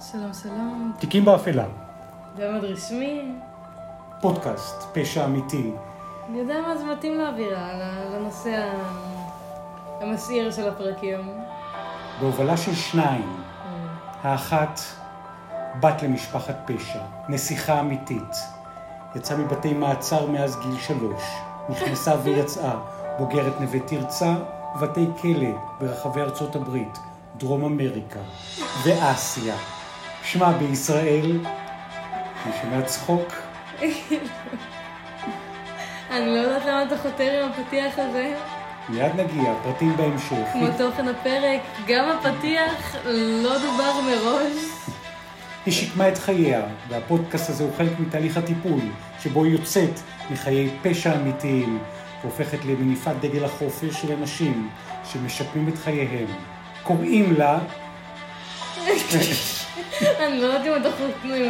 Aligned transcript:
שלום, 0.00 0.30
שלום. 0.42 0.92
תיקים 0.98 1.24
באפלה, 1.24 1.64
מאוד 2.38 2.64
רשמי. 2.64 3.32
פודקאסט, 4.20 4.82
פשע 4.92 5.24
אמיתי. 5.24 5.70
אני 6.28 6.38
יודע 6.38 6.60
מה 6.66 6.76
זה 6.76 6.84
מתאים 6.84 7.18
לאווירה, 7.18 7.70
לנושא 8.12 8.72
המסעיר 10.00 10.50
של 10.50 10.68
הפרקים. 10.68 11.40
בהובלה 12.20 12.56
של 12.56 12.74
שניים, 12.74 13.42
האחת 14.22 14.80
בת 15.80 16.02
למשפחת 16.02 16.56
פשע, 16.66 17.00
נסיכה 17.28 17.80
אמיתית, 17.80 18.36
יצאה 19.14 19.36
מבתי 19.36 19.72
מעצר 19.72 20.26
מאז 20.26 20.56
גיל 20.60 20.80
שלוש, 20.80 21.22
נכנסה 21.68 22.14
ויצאה, 22.22 22.74
בוגרת 23.18 23.60
נווה 23.60 23.80
תרצה, 23.80 24.34
בתי 24.80 25.06
כלא 25.22 25.50
ברחבי 25.80 26.20
ארצות 26.20 26.56
הברית, 26.56 26.98
דרום 27.36 27.64
אמריקה 27.64 28.20
ואסיה. 28.84 29.75
שמה 30.26 30.52
בישראל, 30.52 31.40
אני 32.46 32.52
שומע 32.62 32.82
צחוק, 32.82 33.32
אני 36.10 36.26
לא 36.26 36.40
יודעת 36.40 36.62
למה 36.66 36.82
אתה 36.82 36.98
חותר 36.98 37.44
עם 37.44 37.50
הפתיח 37.50 37.98
הזה. 37.98 38.34
מיד 38.88 39.12
נגיע, 39.20 39.54
פרטים 39.62 39.96
בהמשך. 39.96 40.52
כמו 40.52 40.66
תוכן 40.78 41.08
הפרק, 41.08 41.60
גם 41.86 42.08
הפתיח 42.10 42.96
לא 43.44 43.58
דובר 43.58 43.92
מראש. 44.06 44.52
היא 45.66 45.74
שיקמה 45.74 46.08
את 46.08 46.18
חייה, 46.18 46.62
והפודקאסט 46.88 47.50
הזה 47.50 47.64
הוא 47.64 47.72
חלק 47.76 48.00
מתהליך 48.00 48.36
הטיפול, 48.36 48.80
שבו 49.20 49.44
היא 49.44 49.52
יוצאת 49.52 50.00
מחיי 50.30 50.70
פשע 50.82 51.14
אמיתיים, 51.14 51.78
והופכת 52.22 52.64
למניפת 52.64 53.14
דגל 53.20 53.44
החופש 53.44 54.02
של 54.02 54.12
אנשים 54.12 54.68
שמשקמים 55.04 55.68
את 55.68 55.78
חייהם. 55.78 56.26
קוראים 56.82 57.34
לה, 57.38 57.58
אני 60.26 60.38
לא 60.40 60.46
יודעת 60.46 60.66
אם 60.66 60.72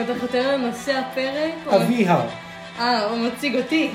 אתה 0.04 0.20
חותר- 0.20 0.52
לנושא 0.56 0.92
הפרק. 0.98 1.52
אביה, 1.74 2.16
אה, 2.78 3.04
הוא 3.04 3.18
מציג 3.18 3.56
אותי. 3.56 3.90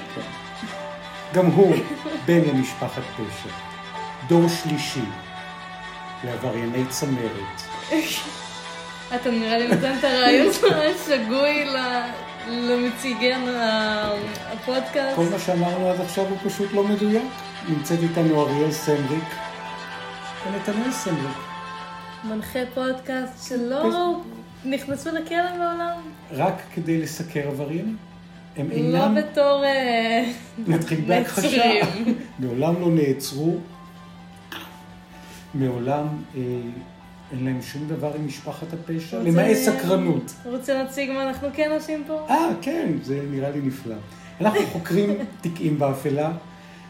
גם 1.34 1.46
הוא 1.46 1.76
בן 2.26 2.42
למשפחת 2.54 3.02
פשע. 3.16 3.50
דור 4.28 4.46
שלישי 4.64 5.02
לעברייני 6.24 6.86
צמרת. 6.90 7.62
אתה 9.16 9.32
נראה 9.32 9.58
לי 9.58 9.68
נותן 9.68 9.94
את 10.00 10.04
הרעיון 10.04 10.48
השגוי 10.96 11.66
ל- 11.66 12.02
למציגי 12.48 13.32
הפודקאסט. 14.52 15.16
כל 15.16 15.26
מה 15.32 15.40
שאמרנו 15.40 15.90
עד 15.90 16.02
עכשיו 16.02 16.26
הוא 16.26 16.38
פשוט 16.46 16.74
לא 16.74 16.84
מדויק. 16.84 17.24
נמצאת 17.70 18.00
איתנו 18.04 18.42
אריאל 18.42 18.72
סמריק 18.72 19.24
ונתנאל 20.48 20.92
סמריק. 20.92 21.38
מנחה 22.24 22.60
פודקאסט 22.74 23.50
שלא 23.50 24.22
נכנסו 24.66 25.10
לכלא 25.10 25.58
מעולם. 25.58 25.98
רק 26.32 26.62
כדי 26.74 27.02
לסקר 27.02 27.48
עבריינים. 27.48 27.98
הם 28.58 28.70
לא 28.70 28.76
אינם, 28.76 29.16
בתור... 29.16 29.64
אה, 29.64 30.32
נתחיל 30.68 31.02
בהכחשה. 31.08 31.72
מעולם 32.40 32.82
לא 32.82 32.90
נעצרו, 32.90 33.58
מעולם 35.54 36.08
אה, 36.36 36.42
אין 37.32 37.46
להם 37.46 37.62
שום 37.62 37.88
דבר 37.88 38.12
עם 38.16 38.28
משפחת 38.28 38.68
הפשע, 38.74 39.20
למעט 39.20 39.54
סקרנות. 39.54 40.34
רוצה 40.46 40.74
להציג 40.74 41.12
מה 41.12 41.24
אנחנו 41.24 41.48
כן 41.54 41.72
עושים 41.74 42.04
פה? 42.08 42.26
אה, 42.30 42.50
כן, 42.62 42.92
זה 43.04 43.22
נראה 43.32 43.50
לי 43.50 43.62
נפלא. 43.62 43.96
אנחנו 44.42 44.62
חוקרים 44.62 45.10
תיקים 45.42 45.80
באפלה, 45.80 46.32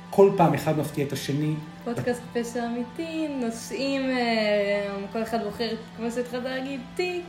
כל 0.09 0.31
פעם 0.37 0.53
אחד 0.53 0.77
מפתיע 0.77 1.05
את 1.05 1.13
השני. 1.13 1.53
פודקאסט 1.83 2.21
פשע 2.33 2.65
אמיתי, 2.65 3.27
נושאים, 3.27 4.09
אה, 4.09 4.95
כל 5.11 5.23
אחד 5.23 5.43
בוחר, 5.43 5.69
כמו 5.97 6.11
שהתחלת 6.11 6.43
להגיד, 6.43 6.81
תיק. 6.95 7.25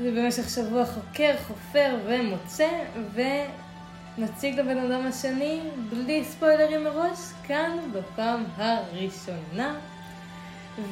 ובמשך 0.00 0.48
שבוע 0.48 0.86
חוקר, 0.86 1.34
חופר 1.46 1.96
ומוצא, 2.06 2.68
ונציג 3.14 4.60
לבן 4.60 4.78
אדם 4.78 5.06
השני, 5.06 5.60
בלי 5.90 6.24
ספוילרים 6.24 6.84
מראש, 6.84 7.18
כאן 7.46 7.78
בפעם 7.92 8.44
הראשונה. 8.56 9.74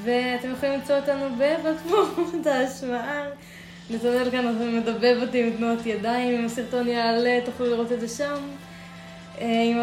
ואתם 0.03 0.53
יכולים 0.53 0.75
למצוא 0.75 0.97
אותנו 0.97 1.25
בפלטפורמת 1.38 2.47
ההשמעה. 2.47 3.25
נתנאל 3.91 4.31
כאן 4.31 4.77
מדבב 4.78 5.19
אותי 5.22 5.44
עם 5.44 5.56
תנועות 5.56 5.87
ידיים, 5.87 6.38
אם 6.38 6.44
הסרטון 6.44 6.88
יעלה 6.88 7.38
תוכלו 7.44 7.66
לראות 7.66 7.93
את 7.93 8.00
זה 8.00 8.09
שם. 8.09 8.41
אה, 9.41 9.62
עם 9.62 9.78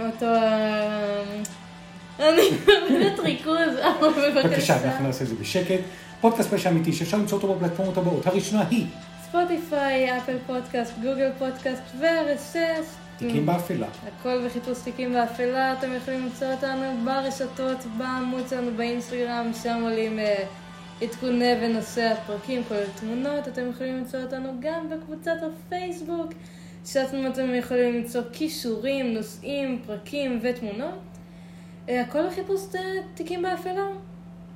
אותו... 0.00 0.26
אני 2.18 2.42
מאבדת 2.66 3.18
ריכוז, 3.18 3.74
אבל 3.98 4.08
בבקשה, 4.08 4.48
בבקשה. 4.48 4.84
אנחנו 4.84 5.06
נעשה 5.06 5.24
את 5.24 5.28
זה 5.28 5.34
בשקט. 5.34 5.80
פודקאסט 6.20 6.50
פשע 6.54 6.70
אמיתי 6.70 6.92
שאפשר 6.92 7.16
למצוא 7.16 7.38
אותו 7.38 7.54
בפלטפורמות 7.54 7.96
הבאות. 7.96 8.26
הראשונה 8.26 8.64
היא 8.70 8.86
Spotify, 9.22 10.18
Apple 10.18 10.36
Podcast, 10.46 10.92
Google 11.02 11.30
Podcast 11.38 11.82
ו 12.00 12.19
RSS. 12.19 12.96
תיקים 13.18 13.46
באפלה. 13.46 13.86
הכל 14.08 14.46
בחיפוש 14.46 14.78
תיקים 14.84 15.12
באפלה, 15.12 15.72
אתם 15.72 15.88
יכולים 15.96 16.24
למצוא 16.24 16.52
אותנו 16.52 17.04
ברשתות, 17.04 17.84
בעמוד 17.98 18.48
שלנו 18.48 18.70
באינסטגרם, 18.76 19.50
שם 19.62 19.80
עולים 19.82 20.18
אה, 20.18 20.44
עדכוני 21.02 21.52
ונושאי 21.62 22.04
הפרקים, 22.04 22.62
כולל 22.68 22.84
תמונות, 23.00 23.48
אתם 23.48 23.70
יכולים 23.70 23.96
למצוא 23.96 24.20
אותנו 24.20 24.52
גם 24.60 24.90
בקבוצת 24.90 25.36
הפייסבוק, 25.42 26.32
שם 26.86 27.26
אתם 27.32 27.54
יכולים 27.54 27.94
למצוא 27.94 28.22
כישורים, 28.32 29.14
נושאים, 29.14 29.82
פרקים 29.86 30.40
ותמונות. 30.42 31.07
אה, 31.88 32.00
הכל 32.00 32.26
בחיפוש 32.26 32.60
אה, 32.74 32.80
תיקים 33.14 33.42
באפלה. 33.42 33.86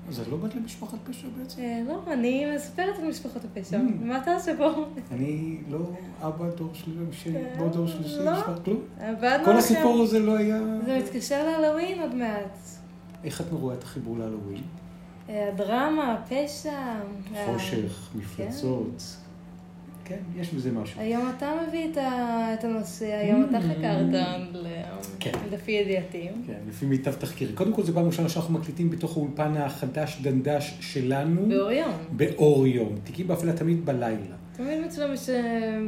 אז 0.09 0.21
את 0.21 0.29
לא 0.29 0.37
בת 0.37 0.55
למשפחת 0.55 0.99
פשע 1.05 1.27
בעצם? 1.39 1.63
אה, 1.63 1.83
לא, 1.87 2.03
אני 2.13 2.57
מספרת 2.57 2.99
על 2.99 3.09
משפחות 3.09 3.43
הפשע. 3.45 3.77
Mm. 3.77 4.05
מה 4.05 4.19
אתה 4.19 4.35
עושה 4.35 4.57
פה? 4.57 4.71
אני 5.13 5.59
לא 5.71 5.79
אבא 6.23 6.51
דור 6.57 6.71
שלישי, 6.75 7.31
בוא 7.59 7.69
דור 7.69 7.87
שלישי, 7.87 8.19
לא. 8.19 8.33
כלום. 8.65 8.81
כל. 9.45 9.57
הסיפור 9.57 10.03
הזה 10.03 10.19
לא 10.19 10.37
היה... 10.37 10.61
זה 10.87 10.99
מתקשר 10.99 11.47
להלואוין 11.47 12.01
עוד 12.01 12.15
מעט. 12.15 12.59
איך 13.25 13.41
את 13.41 13.47
רואה 13.51 13.75
את 13.75 13.83
החיבור 13.83 14.19
להלואוין? 14.19 14.63
אה, 15.29 15.49
הדרמה, 15.49 16.13
הפשע. 16.13 16.95
חושך, 17.47 18.09
מפלצות. 18.15 19.03
כן, 20.05 20.17
יש 20.37 20.55
בזה 20.55 20.73
משהו. 20.73 21.01
היום 21.01 21.31
אתה 21.37 21.53
מביא 21.69 21.87
את 21.95 22.65
הנושא, 22.65 23.05
היום 23.15 23.47
אתה 23.51 23.59
חקרת, 23.61 24.07
ל- 24.53 24.73
כן. 25.21 25.31
לפי 25.53 25.73
ידיעתי. 25.73 26.29
כן, 26.47 26.59
לפי 26.69 26.87
מיטב 26.87 27.13
תחקירי. 27.13 27.53
קודם 27.53 27.73
כל, 27.73 27.83
זו 27.83 27.93
פעם 27.95 28.07
ראשונה 28.07 28.29
שאנחנו 28.29 28.55
מקליטים 28.55 28.91
בתוך 28.91 29.17
האולפן 29.17 29.57
החדש 29.57 30.19
דנדש 30.23 30.75
שלנו. 30.81 31.49
באור 31.49 31.71
יום. 31.73 31.93
באור 32.13 32.67
יום. 32.67 32.97
תיקים 33.05 33.29
באפלה 33.29 33.53
תמיד 33.53 33.87
בלילה. 33.87 34.37
תמיד 34.57 34.81
מצלם 34.87 35.11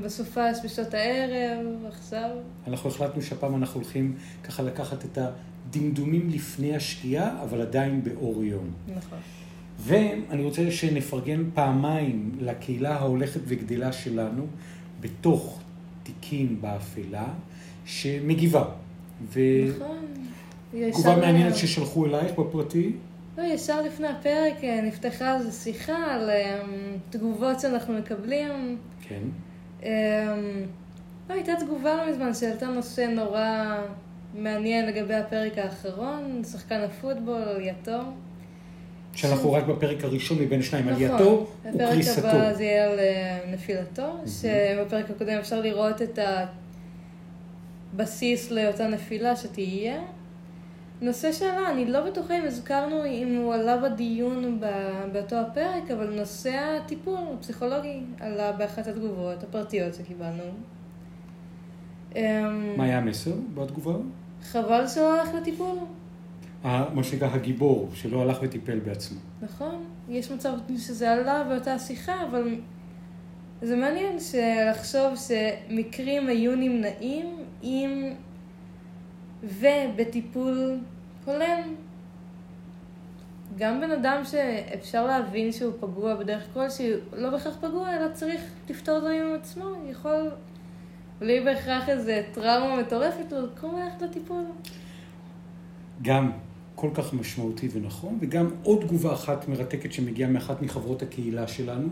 בסופש 0.05 0.57
בשעות 0.65 0.95
הערב, 0.95 1.67
עכשיו. 1.89 2.31
אנחנו 2.67 2.91
החלטנו 2.91 3.23
שהפעם 3.23 3.57
אנחנו 3.57 3.81
הולכים 3.81 4.15
ככה 4.45 4.63
לקחת 4.63 5.05
את 5.05 5.19
הדמדומים 5.19 6.29
לפני 6.31 6.77
השקיעה, 6.77 7.43
אבל 7.43 7.61
עדיין 7.61 8.05
באור 8.05 8.45
יום. 8.45 8.71
נכון. 8.97 9.19
ואני 9.79 10.43
רוצה 10.43 10.71
שנפרגן 10.71 11.45
פעמיים 11.55 12.31
לקהילה 12.41 12.95
ההולכת 12.95 13.41
וגדלה 13.45 13.93
שלנו 13.93 14.47
בתוך 15.01 15.61
תיקים 16.03 16.59
באפלה, 16.61 17.27
שמגיבה. 17.85 18.65
נכון. 19.35 19.97
ותגובה 20.71 20.89
ישר- 21.11 21.21
מעניינת 21.21 21.57
ששלחו 21.57 22.07
אלייך 22.07 22.39
בפרטי. 22.39 22.93
לא, 23.39 23.43
ישר 23.43 23.83
לפני 23.83 24.09
הפרק 24.09 24.65
אה, 24.65 24.81
נפתחה 24.83 25.37
איזו 25.37 25.53
שיחה 25.53 25.97
על 26.15 26.31
אה, 26.31 26.61
תגובות 27.11 27.61
שאנחנו 27.61 27.95
מקבלים. 27.99 28.79
כן. 29.09 29.21
אמ, 29.83 29.89
לא, 31.29 31.35
הייתה 31.35 31.53
תגובה 31.61 31.97
לא 31.97 32.11
מזמן 32.11 32.35
שהעלתה 32.35 32.67
נושא 32.67 33.01
נורא 33.01 33.77
מעניין 34.35 34.87
לגבי 34.87 35.15
הפרק 35.15 35.59
האחרון, 35.59 36.43
שחקן 36.53 36.81
הפוטבול, 36.81 37.43
עלייתו. 37.43 37.99
שאנחנו 39.15 39.53
רק 39.53 39.65
בפרק 39.65 40.05
הראשון 40.05 40.39
מבין 40.39 40.61
השניים, 40.61 40.89
נכון. 40.89 41.05
עלייתו 41.05 41.47
הפרק 41.61 41.75
הבא 41.75 41.85
וקריסתו. 41.91 42.55
זה 42.55 42.65
יהיה 42.65 42.91
על 42.91 42.99
אה, 42.99 43.39
נפילתו, 43.53 44.17
שבפרק 44.27 45.11
הקודם 45.11 45.39
אפשר 45.39 45.61
לראות 45.61 46.03
את 46.03 46.19
הבסיס 47.95 48.51
לאותה 48.51 48.89
נפילה 48.89 49.37
שתהיה. 49.37 50.01
נושא 51.01 51.33
שעלה, 51.33 51.71
אני 51.71 51.87
לא 51.87 52.01
בטוחה 52.11 52.39
אם 52.39 52.45
הזכרנו 52.45 53.05
אם 53.07 53.37
הוא 53.37 53.55
עלה 53.55 53.77
בדיון 53.77 54.61
באותו 55.13 55.37
הפרק, 55.37 55.91
אבל 55.91 56.11
נושא 56.11 56.79
הטיפול 56.85 57.19
הפסיכולוגי 57.39 58.01
עלה 58.21 58.53
באחת 58.53 58.87
התגובות 58.87 59.43
הפרטיות 59.43 59.95
שקיבלנו. 59.95 60.43
אמ, 62.17 62.77
מה 62.77 62.85
היה 62.85 62.99
המסר 62.99 63.31
בתגובה? 63.55 63.95
חבל 64.43 64.89
שהוא 64.89 65.07
הלך 65.07 65.35
לטיפול. 65.35 65.77
מה 66.65 67.05
שנקרא 67.05 67.29
הגיבור, 67.29 67.91
שלא 67.95 68.23
הלך 68.23 68.39
וטיפל 68.43 68.79
בעצמו. 68.79 69.19
נכון, 69.43 69.85
יש 70.09 70.31
מצב 70.31 70.53
שזה 70.79 71.13
עלה 71.13 71.45
באותה 71.45 71.79
שיחה, 71.79 72.23
אבל 72.31 72.55
זה 73.63 73.77
מעניין 73.77 74.17
לחשוב 74.71 75.15
שמקרים 75.17 76.27
היו 76.27 76.57
נמנעים 76.57 77.27
אם 77.63 78.13
ובטיפול 79.43 80.79
הולם. 81.25 81.75
גם 83.59 83.81
בן 83.81 83.91
אדם 83.91 84.23
שאפשר 84.25 85.07
להבין 85.07 85.53
שהוא 85.53 85.73
פגוע 85.81 86.15
בדרך 86.15 86.47
כלשהי, 86.55 86.91
לא 87.13 87.31
בהכרח 87.31 87.57
פגוע, 87.61 87.97
אלא 87.97 88.13
צריך 88.13 88.43
לפתור 88.71 88.99
דברים 88.99 89.27
עם 89.27 89.35
עצמו, 89.35 89.65
יכול, 89.91 90.31
בלי 91.19 91.41
בהכרח 91.45 91.89
איזה 91.89 92.23
טראומה 92.33 92.81
מטורפת, 92.81 93.33
הוא 93.33 93.41
לקרוא 93.41 93.81
ללכת 93.81 94.03
לטיפול. 94.03 94.45
גם 96.03 96.31
כל 96.75 96.91
כך 96.95 97.15
משמעותי 97.15 97.69
ונכון, 97.73 98.19
וגם 98.21 98.47
עוד 98.63 98.81
תגובה 98.81 99.13
אחת 99.13 99.49
מרתקת 99.49 99.93
שמגיעה 99.93 100.31
מאחת 100.31 100.63
מחברות 100.63 101.03
הקהילה 101.03 101.49
שלנו, 101.49 101.89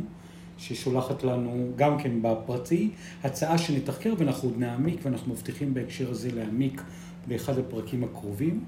ששולחת 0.59 1.25
לנו 1.25 1.73
גם 1.77 1.99
כן 1.99 2.23
בפרטי, 2.23 2.91
הצעה 3.23 3.59
שנתחקר 3.59 4.15
ואנחנו 4.19 4.49
עוד 4.49 4.59
נעמיק, 4.59 5.01
ואנחנו 5.03 5.33
מבטיחים 5.33 5.75
בהקשר 5.75 6.11
הזה 6.11 6.31
להעמיק 6.33 6.83
באחד 7.29 7.59
הפרקים 7.59 8.05
הקרובים. 8.05 8.65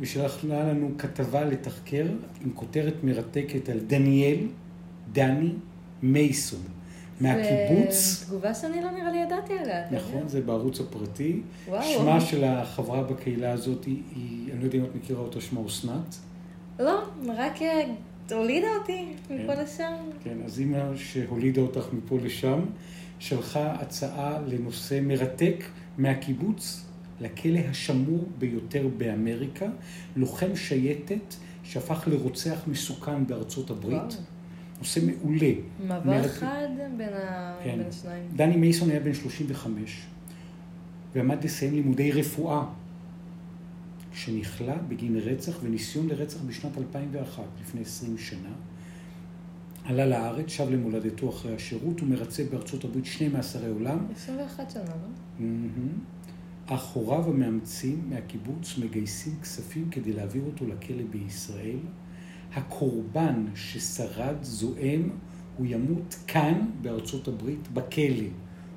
ושלחה 0.00 0.46
לנו 0.46 0.90
כתבה 0.98 1.44
לתחקר 1.44 2.06
עם 2.44 2.50
כותרת 2.54 2.94
מרתקת 3.04 3.68
על 3.68 3.78
דניאל, 3.78 4.38
דני 5.12 5.52
מייסון, 6.02 6.60
מהקיבוץ. 7.20 8.24
תגובה 8.26 8.54
שאני 8.54 8.80
לא 8.82 8.90
נראה 8.90 9.12
לי 9.12 9.18
ידעתי 9.18 9.52
עליה. 9.58 9.84
נכון? 9.90 10.28
זה 10.28 10.40
בערוץ 10.40 10.80
הפרטי. 10.80 11.40
וואו. 11.68 11.82
שמה 11.82 12.20
של 12.20 12.44
החברה 12.44 13.02
בקהילה 13.02 13.52
הזאת 13.52 13.84
היא, 13.84 14.02
היא- 14.16 14.52
אני 14.52 14.60
לא 14.60 14.64
יודע 14.64 14.78
אם 14.78 14.84
את 14.84 14.94
מכירה 14.94 15.20
אותה, 15.20 15.40
שמה 15.40 15.60
אסנת. 15.66 16.16
לא, 16.78 17.00
רק 17.36 17.62
אה, 17.62 17.82
הולידה 18.32 18.66
אותי 18.80 19.04
מפה 19.30 19.54
כן. 19.56 19.62
לשם. 19.62 19.94
כן, 20.24 20.36
אז 20.44 20.60
אימא 20.60 20.96
שהולידה 20.96 21.60
אותך 21.60 21.86
מפה 21.92 22.18
לשם, 22.22 22.60
שלחה 23.18 23.72
הצעה 23.72 24.38
לנושא 24.46 24.98
מרתק 25.02 25.64
מהקיבוץ 25.98 26.84
לכלא 27.20 27.58
השמור 27.70 28.24
ביותר 28.38 28.88
באמריקה, 28.96 29.66
לוחם 30.16 30.56
שייטת 30.56 31.34
שהפך 31.62 32.08
לרוצח 32.10 32.60
מסוכן 32.66 33.26
בארצות 33.26 33.70
הברית. 33.70 33.92
וואו. 33.96 34.08
נושא 34.78 35.00
מעולה. 35.06 35.50
מעבר 35.86 36.10
מרתק. 36.10 36.30
חד 36.30 36.66
בין 36.96 37.08
ה- 37.12 37.56
כן. 37.64 37.78
בין 37.78 37.86
השניים. 37.88 38.28
דני 38.36 38.56
מייסון 38.56 38.90
היה 38.90 39.00
בן 39.00 39.14
35 39.14 40.06
ועמד 41.14 41.44
לסיים 41.44 41.74
לימודי 41.74 42.12
רפואה 42.12 42.64
כשנכלא 44.12 44.74
בגין 44.88 45.16
רצח 45.16 45.58
וניסיון 45.62 46.06
לרצח 46.08 46.40
בשנת 46.42 46.78
2001, 46.78 47.42
לפני 47.60 47.80
20 47.80 48.18
שנה. 48.18 48.48
עלה 49.84 50.06
לארץ, 50.06 50.48
שב 50.48 50.70
למולדתו 50.70 51.28
אחרי 51.30 51.54
השירות 51.54 52.02
ומרצה 52.02 52.44
בארצות 52.50 52.84
הברית 52.84 53.04
שני 53.06 53.28
מאסרי 53.28 53.68
עולם. 53.68 53.98
21 54.16 54.70
שנה, 54.70 54.82
לא? 54.84 55.46
אך 56.66 56.84
הוריו 56.86 57.28
המאמצים 57.30 58.02
מהקיבוץ 58.10 58.78
מגייסים 58.78 59.32
כספים 59.42 59.88
כדי 59.90 60.12
להעביר 60.12 60.42
אותו 60.46 60.66
לכלא 60.66 61.02
בישראל. 61.10 61.76
הקורבן 62.54 63.46
ששרד 63.54 64.36
זועם, 64.42 65.10
הוא 65.56 65.66
ימות 65.66 66.16
כאן 66.26 66.70
בארצות 66.82 67.28
הברית 67.28 67.68
בכלא. 67.72 68.28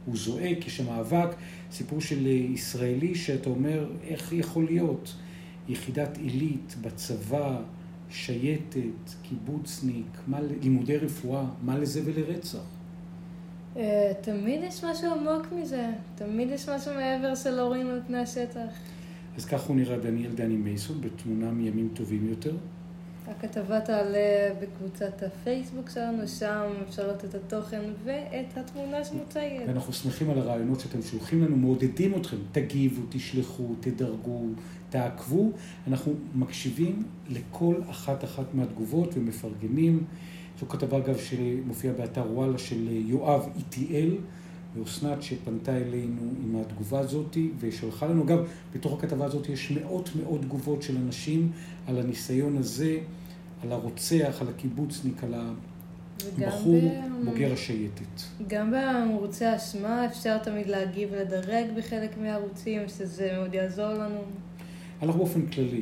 הוא 0.06 0.18
זועק, 0.18 0.68
יש 0.68 0.78
שם 0.78 0.86
מאבק, 0.86 1.36
סיפור 1.72 2.02
של 2.02 2.28
ישראלי 2.28 3.16
שאתה 3.16 3.50
אומר, 3.50 3.90
איך 4.04 4.34
יכול 4.34 4.66
להיות? 4.66 5.16
יחידת 5.70 6.18
עילית 6.18 6.76
בצבא, 6.82 7.62
שייטת, 8.10 9.12
קיבוצניק, 9.22 10.18
מה, 10.28 10.40
לימודי 10.62 10.98
רפואה, 10.98 11.46
מה 11.62 11.78
לזה 11.78 12.02
ולרצח? 12.06 12.60
אה, 13.78 14.12
תמיד 14.22 14.62
יש 14.64 14.84
משהו 14.84 15.12
עמוק 15.12 15.48
מזה. 15.62 15.90
תמיד 16.16 16.50
יש 16.50 16.70
משהו 16.70 16.94
מעבר 16.94 17.36
שלא 17.36 17.68
רואים 17.68 17.88
על 17.88 18.02
פני 18.08 18.18
השטח. 18.18 18.72
אז 19.38 19.46
כך 19.46 19.62
הוא 19.62 19.76
נראה 19.76 19.98
דניאל 19.98 20.32
דני 20.32 20.56
מייסון 20.56 21.02
בתמונה 21.02 21.52
מימים 21.52 21.90
טובים 21.94 22.30
יותר. 22.30 22.56
הכתבה 23.32 23.82
תעלה 23.82 24.54
בקבוצת 24.62 25.24
הפייסבוק 25.24 25.90
שלנו, 25.90 26.28
שם 26.28 26.70
אפשר 26.90 27.08
לראות 27.08 27.26
את 27.26 27.36
התוכן 27.36 27.82
ואת 28.04 28.58
התמונה 28.58 29.04
שמוצגת. 29.04 29.68
ואנחנו 29.68 29.94
שמחים 29.94 30.30
על 30.30 30.40
הרעיונות 30.40 30.80
שאתם 30.80 31.02
שולחים 31.02 31.44
לנו, 31.44 31.58
מעודדים 31.58 32.16
אתכם, 32.16 32.38
תגיבו, 32.52 33.02
תשלחו, 33.10 33.76
תדרגו, 33.80 34.46
תעקבו. 34.90 35.52
אנחנו 35.88 36.14
מקשיבים 36.36 37.04
לכל 37.30 37.76
אחת 37.90 38.24
אחת 38.24 38.46
מהתגובות 38.54 39.10
ומפרגנים. 39.18 40.04
זו 40.60 40.68
כתבה 40.68 40.98
אגב 40.98 41.18
שמופיעה 41.18 41.94
באתר 41.94 42.26
וואלה 42.32 42.58
של 42.58 42.88
יואב 42.90 43.50
איטיאל 43.58 44.18
ואסנת 44.76 45.24
שפנתה 45.24 45.78
אלינו 45.78 46.22
עם 46.44 46.56
התגובה 46.56 47.00
הזאת 47.00 47.38
ושלחה 47.60 48.08
לנו. 48.08 48.24
אגב, 48.24 48.40
בתוך 48.74 48.94
הכתבה 48.94 49.26
הזאת 49.26 49.50
יש 49.50 49.72
מאות 49.72 50.10
מאות 50.16 50.42
תגובות 50.42 50.82
של 50.82 50.98
אנשים 50.98 51.52
על 51.88 52.00
הניסיון 52.00 52.58
הזה, 52.58 53.00
על 53.64 53.72
הרוצח, 53.72 54.38
על 54.42 54.48
הקיבוצניק, 54.50 55.24
על 55.24 55.34
הבחור 55.34 56.82
ב- 56.82 57.26
בוגר 57.26 57.54
השייטת. 57.54 58.22
גם 58.48 58.72
בערוצי 58.72 59.56
אשמה 59.56 60.06
אפשר 60.06 60.38
תמיד 60.38 60.68
להגיב 60.68 61.10
ולדרג 61.12 61.66
בחלק 61.78 62.18
מהערוצים, 62.18 62.82
שזה 62.88 63.30
מאוד 63.34 63.54
יעזור 63.54 63.94
לנו. 63.94 64.22
אנחנו 65.02 65.20
באופן 65.20 65.46
כללי 65.48 65.82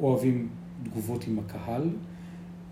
אוהבים 0.00 0.48
תגובות 0.82 1.24
עם 1.26 1.38
הקהל, 1.38 1.90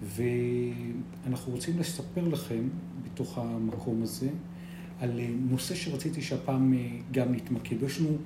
ואנחנו 0.02 1.52
רוצים 1.52 1.78
לספר 1.78 2.28
לכם 2.28 2.68
בתוך 3.04 3.38
המקום 3.38 4.02
הזה 4.02 4.28
על 5.00 5.20
נושא 5.50 5.74
שרציתי 5.74 6.22
שהפעם 6.22 6.74
אה, 6.74 6.78
גם 7.12 7.34
נתמקד. 7.34 7.82
יש 7.82 8.00
לנו 8.00 8.16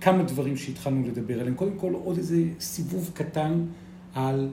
כמה 0.00 0.22
דברים 0.22 0.56
שהתחלנו 0.56 1.08
לדבר 1.08 1.40
עליהם. 1.40 1.54
קודם 1.54 1.78
כל, 1.78 1.92
עוד 1.92 2.16
איזה 2.18 2.42
סיבוב 2.60 3.10
קטן 3.14 3.64
על 4.14 4.48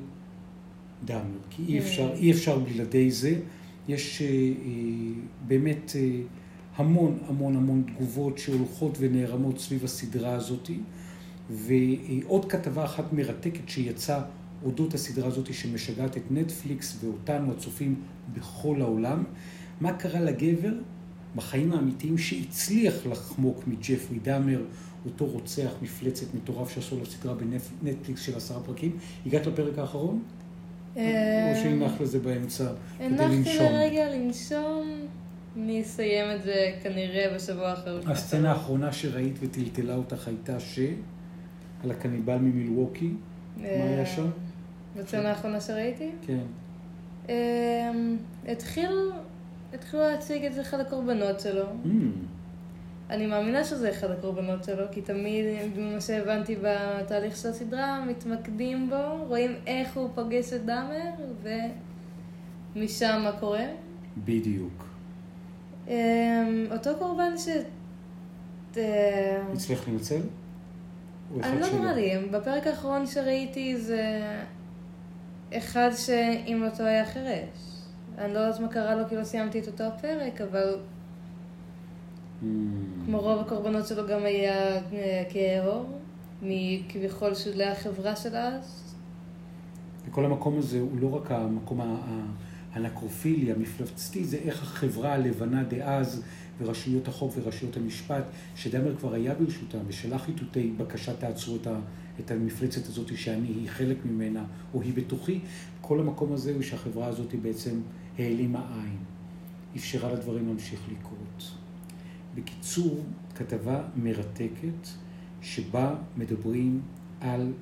דאמר, 1.06 1.38
כי 1.50 1.64
אי 1.68 1.80
אפשר, 1.80 2.14
אי 2.16 2.32
אפשר 2.32 2.60
בלעדי 2.60 3.12
זה. 3.12 3.40
יש 3.88 4.22
אה, 4.22 4.28
אה, 4.28 4.32
באמת 5.48 5.92
אה, 5.96 6.20
המון 6.76 7.18
המון 7.28 7.56
המון 7.56 7.84
תגובות 7.88 8.38
שהולכות 8.38 8.98
ונערמות 9.00 9.60
סביב 9.60 9.84
הסדרה 9.84 10.34
הזאתי. 10.34 10.80
ועוד 11.50 12.52
כתבה 12.52 12.86
אחת 12.86 13.14
מרתקת 13.14 13.70
שיצאה 13.70 14.22
אודות 14.64 14.94
הסדרה 14.94 15.28
הזאת 15.28 15.54
שמשגעת 15.54 16.18
את 16.18 16.32
נטפליקס 16.32 16.98
ואותנו 17.04 17.52
הצופים 17.52 17.96
בכל 18.34 18.82
העולם. 18.82 19.24
מה 19.82 19.94
קרה 19.94 20.22
לגבר 20.22 20.74
בחיים 21.36 21.74
האמיתיים 21.74 22.18
שהצליח 22.18 22.94
לחמוק 23.06 23.68
מג'פרי 23.68 24.20
דאמר, 24.20 24.62
אותו 25.06 25.26
רוצח 25.26 25.72
מפלצת 25.82 26.34
מטורף 26.34 26.70
שעשו 26.70 27.00
לו 27.00 27.06
סדרה 27.06 27.34
בנטפליקס 27.82 28.22
של 28.22 28.38
עשרה 28.38 28.60
פרקים? 28.60 28.98
הגעת 29.26 29.48
לפרק 29.48 29.78
האחרון? 29.78 30.24
או 30.96 31.02
שהנחת 31.64 32.02
לזה 32.02 32.20
באמצע 32.20 32.64
כדי 32.98 33.06
הנחתי 33.06 33.36
לנשום? 33.36 33.66
לרגע 33.66 34.10
לנשום, 34.10 35.08
אני 35.58 35.82
אסיים 35.82 36.26
את 36.36 36.44
זה 36.44 36.72
כנראה 36.84 37.36
בשבוע 37.36 37.68
האחרון. 37.68 38.02
הסצנה 38.06 38.52
האחרונה 38.52 38.92
שראית 38.92 39.36
וטלטלה 39.42 39.96
אותך 39.96 40.28
הייתה 40.28 40.60
ש... 40.60 40.80
על 41.84 41.92
הקניבל 41.92 42.38
ממילווקי? 42.38 43.12
מה 43.58 43.64
היה 43.66 44.06
שם? 44.06 44.30
בצנה 44.98 45.30
האחרונה 45.30 45.62
שראיתי? 45.62 46.10
כן. 46.22 46.44
אמ, 47.30 48.18
התחילו, 48.48 49.12
להציג 49.94 50.46
את 50.46 50.54
זה 50.54 50.62
אחד 50.62 50.80
הקורבנות 50.80 51.40
שלו. 51.40 51.66
אני 53.10 53.28
מאמינה 53.28 53.64
שזה 53.64 53.90
אחד 53.90 54.12
הקורבנות 54.12 54.64
שלו, 54.64 54.86
כי 54.92 55.02
תמיד, 55.02 55.46
ממה 55.78 56.02
שהבנתי 56.02 56.56
בתהליך 56.62 57.38
של 57.38 57.50
הסדרה, 57.50 58.06
מתמקדים 58.06 58.90
בו, 58.90 59.26
רואים 59.28 59.56
איך 59.68 59.98
הוא 59.98 60.10
פוגש 60.16 60.54
את 60.54 60.66
דאמר, 60.66 61.12
ומשם 62.76 63.22
מה 63.24 63.32
קורה. 63.40 63.66
בדיוק. 64.18 64.86
אמ, 65.88 65.94
אותו 66.72 66.90
קורבן 67.00 67.38
ש... 67.38 67.48
אה, 68.78 69.42
הצליח 69.54 69.88
לנצל? 69.88 70.22
אני 71.44 71.60
לא? 71.60 71.68
נראה 71.74 71.94
לי, 71.94 72.28
בפרק 72.32 72.68
האחרון 72.68 73.06
שראיתי 73.06 73.78
זה 73.78 74.22
אחד 75.54 75.90
שאם 75.98 76.64
לא 76.66 76.70
טועה 76.70 76.90
היה 76.90 77.06
חירש. 77.06 77.82
אני 78.18 78.34
לא 78.34 78.40
יודעת 78.40 78.60
מה 78.60 78.68
קרה 78.68 78.96
לו 78.96 79.08
כי 79.10 79.16
לא 79.16 79.24
סיימתי 79.24 79.60
את 79.60 79.68
אותו 79.68 79.84
הפרק, 79.84 80.42
אבל 80.42 80.78
Mm, 82.42 82.46
כמו 83.06 83.20
רוב 83.20 83.40
הקורבנות 83.40 83.88
שלו 83.88 84.08
גם 84.08 84.24
היה 84.26 84.76
אה, 84.76 85.24
כהעור, 85.30 86.00
מכביכול 86.42 87.36
שולי 87.36 87.66
החברה 87.66 88.16
של 88.16 88.36
אז. 88.36 88.96
וכל 90.08 90.26
המקום 90.26 90.58
הזה 90.58 90.80
הוא 90.80 91.00
לא 91.00 91.16
רק 91.16 91.32
המקום 91.32 91.82
הנקרופילי, 92.74 93.52
המפלצתי, 93.52 94.26
זה 94.26 94.38
איך 94.38 94.64
החברה 94.64 95.14
הלבנה 95.14 95.64
דאז 95.64 96.24
ורשויות 96.58 97.08
החוק 97.08 97.34
ורשויות 97.36 97.78
המשפט, 97.78 98.24
שדמר 98.56 98.96
כבר 98.96 99.14
היה 99.14 99.34
ברשותם 99.34 99.80
ושלח 99.88 100.28
איתותי 100.28 100.74
בקשה 100.78 101.14
תעצרו 101.14 101.56
את, 101.56 101.68
ה, 101.68 101.80
את 102.20 102.32
המפלצת 102.32 102.88
הזאת 102.88 103.18
שאני 103.18 103.48
היא 103.48 103.70
חלק 103.70 103.98
ממנה 104.06 104.44
או 104.74 104.82
היא 104.82 104.94
בתוכי, 104.94 105.40
כל 105.82 106.00
המקום 106.00 106.34
הזה 106.34 106.54
הוא 106.54 106.62
שהחברה 106.62 107.08
הזאת 107.08 107.36
בעצם 107.42 107.80
העלימה 108.18 108.60
עין, 108.74 108.98
אפשרה 109.76 110.14
לדברים 110.14 110.48
להמשיך 110.48 110.80
לקרות. 110.92 111.65
בקיצור, 112.36 113.04
כתבה 113.36 113.84
מרתקת 113.96 114.88
שבה 115.42 115.96
מדברים 116.18 116.82
על 117.22 117.54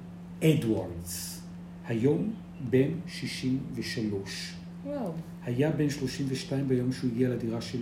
אדוארדס. 0.43 1.41
היום 1.87 2.33
בן 2.69 2.89
63. 3.07 4.53
וואו. 4.85 5.13
היה 5.43 5.71
בן 5.71 5.89
32 5.89 6.67
ביום 6.67 6.91
שהוא 6.91 7.11
הגיע 7.11 7.29
לדירה 7.29 7.61
של 7.61 7.79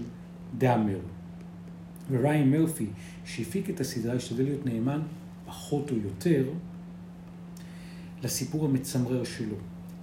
דאמר. 0.57 0.99
וריין 2.11 2.51
מרפי, 2.51 2.87
שהפיק 3.25 3.69
את 3.69 3.79
הסדרה, 3.79 4.13
השתדל 4.13 4.43
להיות 4.43 4.65
נאמן, 4.65 5.01
פחות 5.45 5.91
או 5.91 5.95
יותר, 5.97 6.49
לסיפור 8.23 8.65
המצמרר 8.65 9.23
שלו. 9.23 9.55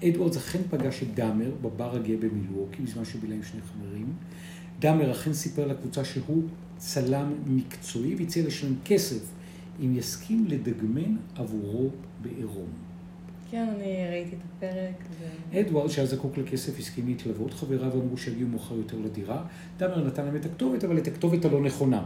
אדוארדס 0.05 0.37
אכן 0.37 0.59
פגש 0.71 1.03
את 1.03 1.15
דאמר 1.15 1.51
בבר 1.63 1.97
הגאה 1.97 2.17
במילווקי, 2.17 2.83
בזמן 2.83 3.05
שבילה 3.05 3.35
עם 3.35 3.43
שני 3.43 3.61
חברים. 3.63 4.13
דאמר 4.81 5.13
אכן 5.13 5.33
סיפר 5.33 5.67
לקבוצה 5.67 6.05
שהוא 6.05 6.43
צלם 6.77 7.33
מקצועי 7.47 8.15
והציע 8.15 8.47
לשלם 8.47 8.75
כסף 8.85 9.21
אם 9.85 9.97
יסכים 9.97 10.45
לדגמן 10.49 11.17
עבורו 11.37 11.89
בעירום. 12.23 12.69
כן, 13.51 13.69
אני 13.77 14.09
ראיתי 14.11 14.37
את 14.37 14.41
הפרק. 14.57 15.05
ו... 15.21 15.61
אדוארד, 15.61 15.91
שהיה 15.91 16.07
זקוק 16.07 16.39
לכסף, 16.39 16.79
הסכים 16.79 17.07
להתלוות. 17.07 17.55
חבריו 17.55 17.93
אמרו 17.93 18.17
שיגיעו 18.17 18.49
מאוחר 18.49 18.75
יותר 18.75 18.99
לדירה. 18.99 19.45
דאמר 19.79 20.07
נתן 20.07 20.25
להם 20.25 20.37
את 20.37 20.45
הכתובת, 20.45 20.85
אבל 20.85 20.99
את 20.99 21.07
הכתובת 21.07 21.45
הלא 21.45 21.63
נכונה. 21.63 22.05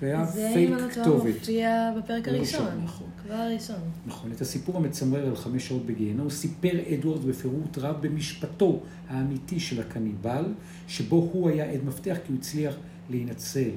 זה 0.00 0.06
היה 0.06 0.24
זה 0.24 0.50
פייק 0.54 0.68
אם 0.68 0.74
אני 0.74 0.82
לא 0.82 0.88
כתובת. 0.88 1.34
מופיע 1.34 1.92
בפרק 1.98 2.28
הראשון, 2.28 2.60
הראשון. 2.60 2.84
נכון. 2.84 3.06
כבר 3.22 3.34
הראשון. 3.34 3.76
נכון, 4.06 4.32
את 4.32 4.40
הסיפור 4.40 4.76
המצמרר 4.76 5.26
על 5.26 5.36
חמש 5.36 5.68
שעות 5.68 5.86
בגיהנום 5.86 6.30
סיפר 6.30 6.94
אדוארד 6.94 7.24
בפירוט 7.24 7.78
רב 7.78 7.96
במשפטו 8.00 8.80
האמיתי 9.08 9.60
של 9.60 9.80
הקניבל, 9.80 10.44
שבו 10.88 11.30
הוא 11.32 11.48
היה 11.48 11.70
עד 11.70 11.84
מפתח 11.84 12.16
כי 12.26 12.32
הוא 12.32 12.38
הצליח 12.38 12.74
להינצל. 13.10 13.70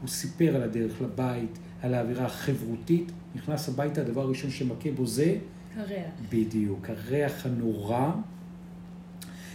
הוא 0.00 0.08
סיפר 0.08 0.56
על 0.56 0.62
הדרך 0.62 1.02
לבית, 1.02 1.58
על 1.82 1.94
האווירה 1.94 2.24
החברותית, 2.24 3.12
נכנס 3.34 3.68
הביתה, 3.68 4.00
הדבר 4.00 4.22
הראשון 4.22 4.50
שמכה 4.50 4.90
בו 4.90 5.06
זה, 5.06 5.36
הריח. 5.76 6.10
בדיוק, 6.30 6.90
הריח 6.90 7.46
הנורא, 7.46 8.10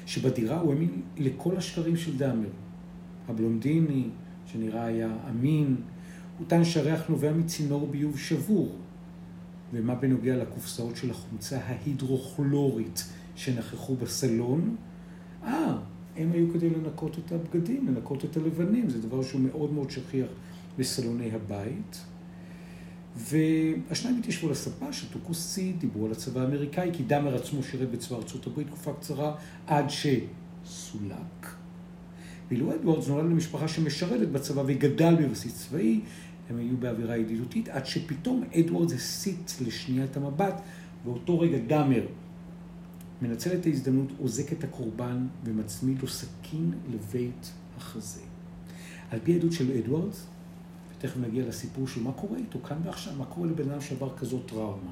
שבדירה 0.05 0.60
הוא 0.60 0.74
האמין 0.74 1.01
לכל 1.17 1.58
השקרים 1.58 1.98
של 1.98 2.17
דאמר. 2.17 2.50
הבלונדיני, 3.29 4.03
שנראה 4.46 4.86
היה 4.86 5.10
אמין, 5.29 5.75
הוא 6.37 6.47
טען 6.47 6.65
שהריח 6.65 7.09
נובע 7.09 7.33
מצינור 7.33 7.87
ביוב 7.87 8.19
שבור. 8.19 8.75
ומה 9.73 9.95
בנוגע 9.95 10.37
לקופסאות 10.37 10.95
של 10.95 11.11
החומצה 11.11 11.59
ההידרוכלורית 11.65 13.03
שנכחו 13.35 13.95
בסלון? 13.95 14.75
אה, 15.43 15.77
הם 16.17 16.31
היו 16.31 16.53
כדי 16.53 16.69
לנקות 16.69 17.17
את 17.19 17.31
הבגדים, 17.31 17.87
לנקות 17.87 18.25
את 18.25 18.37
הלבנים, 18.37 18.89
זה 18.89 19.01
דבר 19.01 19.23
שהוא 19.23 19.41
מאוד 19.41 19.73
מאוד 19.73 19.91
שכיח 19.91 20.27
בסלוני 20.77 21.31
הבית. 21.31 22.05
והשניים 23.15 24.19
התיישבו 24.19 24.49
לספה, 24.49 24.93
שתו 24.93 25.19
כוסית, 25.23 25.79
דיברו 25.79 26.05
על 26.05 26.11
הצבא 26.11 26.41
האמריקאי, 26.41 26.89
כי 26.93 27.03
דאמר 27.03 27.35
עצמו 27.35 27.63
שירת 27.63 27.91
בצבא 27.91 28.17
ארצות 28.17 28.47
הברית 28.47 28.67
תקופה 28.67 28.93
קצרה 28.93 29.35
עד 29.67 29.85
שסולק. 29.89 31.62
ואילו 32.53 32.75
אדוארדס 32.75 33.07
נולד 33.07 33.25
למשפחה 33.25 33.67
שמשרתת 33.67 34.27
בצבא 34.27 34.63
וגדל 34.65 35.15
בבסיס 35.15 35.67
צבאי, 35.67 36.01
הם 36.50 36.57
היו 36.57 36.77
באווירה 36.77 37.17
ידידותית, 37.17 37.69
עד 37.69 37.86
שפתאום 37.86 38.43
אדוארדס 38.60 38.93
הסיט 38.93 39.51
לשנייה 39.67 40.05
את 40.05 40.17
המבט, 40.17 40.62
באותו 41.05 41.39
רגע 41.39 41.57
דאמר 41.67 42.05
מנצל 43.22 43.53
את 43.53 43.65
ההזדמנות, 43.65 44.07
אוזק 44.19 44.53
את 44.53 44.63
הקורבן 44.63 45.27
ומצמיד 45.43 46.01
לו 46.01 46.07
סכין 46.07 46.72
לבית 46.93 47.51
החזה. 47.77 48.22
על 49.12 49.19
פי 49.24 49.33
העדות 49.33 49.51
של 49.51 49.72
אדוארדס, 49.72 50.27
ותכף 50.98 51.17
נגיע 51.17 51.48
לסיפור 51.48 51.88
של 51.88 52.03
מה 52.03 52.12
קורה 52.12 52.38
איתו 52.38 52.60
כאן 52.60 52.77
ועכשיו, 52.83 53.13
מה 53.17 53.25
קורה 53.25 53.48
לבן 53.48 53.69
אדם 53.69 53.81
שעבר 53.81 54.17
כזאת 54.17 54.41
טראומה. 54.45 54.91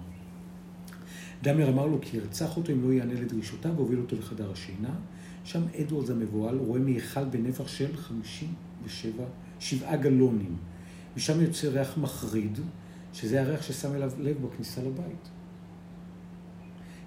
דאמר 1.42 1.70
אמר 1.70 1.86
לו 1.86 1.98
כי 2.02 2.18
ירצח 2.18 2.58
אותו 2.58 2.72
אם 2.72 2.84
לא 2.84 2.94
יענה 2.94 3.14
לדרישותיו 3.14 3.72
והוביל 3.76 4.00
אותו 4.00 4.16
לחדר 4.16 4.52
השינה. 4.52 4.94
שם 5.44 5.62
אדוארדס 5.82 6.10
המבוהל 6.10 6.58
רואה 6.58 6.80
מיכל 6.80 7.24
בנפח 7.26 7.68
של 7.68 7.98
57, 7.98 9.24
שבעה 9.60 9.96
גלונים. 9.96 10.56
משם 11.18 11.42
יוצא 11.42 11.68
ריח 11.68 11.98
מחריד, 11.98 12.60
שזה 13.14 13.42
הריח 13.42 13.62
ששם 13.62 13.94
אליו 13.96 14.12
לב 14.20 14.38
בכניסה 14.46 14.82
לבית. 14.82 15.30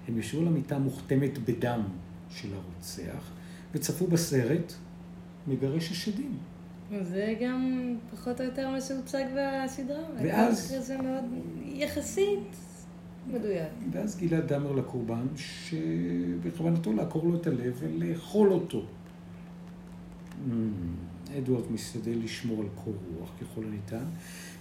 הם 0.07 0.19
ישבו 0.19 0.41
על 0.41 0.47
המיטה 0.47 0.79
מוכתמת 0.79 1.37
בדם 1.37 1.81
של 2.29 2.49
הרוצח, 2.53 3.31
וצפו 3.73 4.07
בסרט 4.07 4.73
מגרש 5.47 5.91
השדים. 5.91 6.37
זה 7.01 7.33
גם 7.41 7.71
פחות 8.11 8.41
או 8.41 8.45
יותר 8.45 8.69
מה 8.69 8.81
שהוצג 8.81 9.23
בסדרה. 9.37 9.97
ואז- 10.23 10.75
זה 10.79 10.97
מאוד 10.97 11.23
יחסית 11.65 12.55
מדויק. 13.33 13.67
ואז 13.91 14.17
גילה 14.17 14.41
דאמר 14.41 14.71
לקורבן 14.71 15.27
שבכוונתו 15.35 16.93
לעקור 16.93 17.27
לו 17.27 17.35
את 17.35 17.47
הלב 17.47 17.73
ולאכול 17.79 18.51
אותו. 18.51 18.83
Mm, 20.49 20.51
אדוארד 21.37 21.71
משתדל 21.71 22.17
לשמור 22.23 22.61
על 22.61 22.67
קור 22.75 22.93
רוח 23.19 23.31
ככל 23.41 23.63
הניתן, 23.65 24.03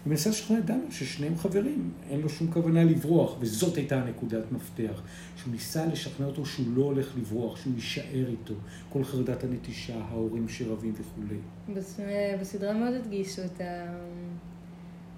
ומנסה 0.06 0.30
לשכנע 0.30 0.59
את 0.59 0.64
דאמר 0.64 0.90
ששניהם 0.90 1.37
חברים, 1.37 1.90
אין 2.11 2.21
לו 2.21 2.28
שום 2.28 2.50
כוונה 2.52 2.85
לברוח, 2.85 3.37
וזאת 3.40 3.76
הייתה 3.76 4.04
נקודת 4.04 4.52
מפתח. 4.52 5.02
שהוא 5.37 5.52
ניסה 5.52 5.87
לשכנע 5.87 6.26
אותו 6.26 6.47
שהוא 6.47 6.66
לא 6.76 6.83
הולך 6.83 7.12
לברוח, 7.18 7.56
שהוא 7.56 7.73
יישאר 7.75 8.28
איתו. 8.28 8.54
כל 8.90 9.04
חרדת 9.04 9.44
הנטישה, 9.44 9.97
ההורים 9.97 10.49
שרבים 10.49 10.92
וכולי. 10.92 11.37
בס- 11.75 12.00
בסדרה 12.40 12.73
מאוד 12.73 12.94
הדגישו 12.94 13.42
את 13.44 13.61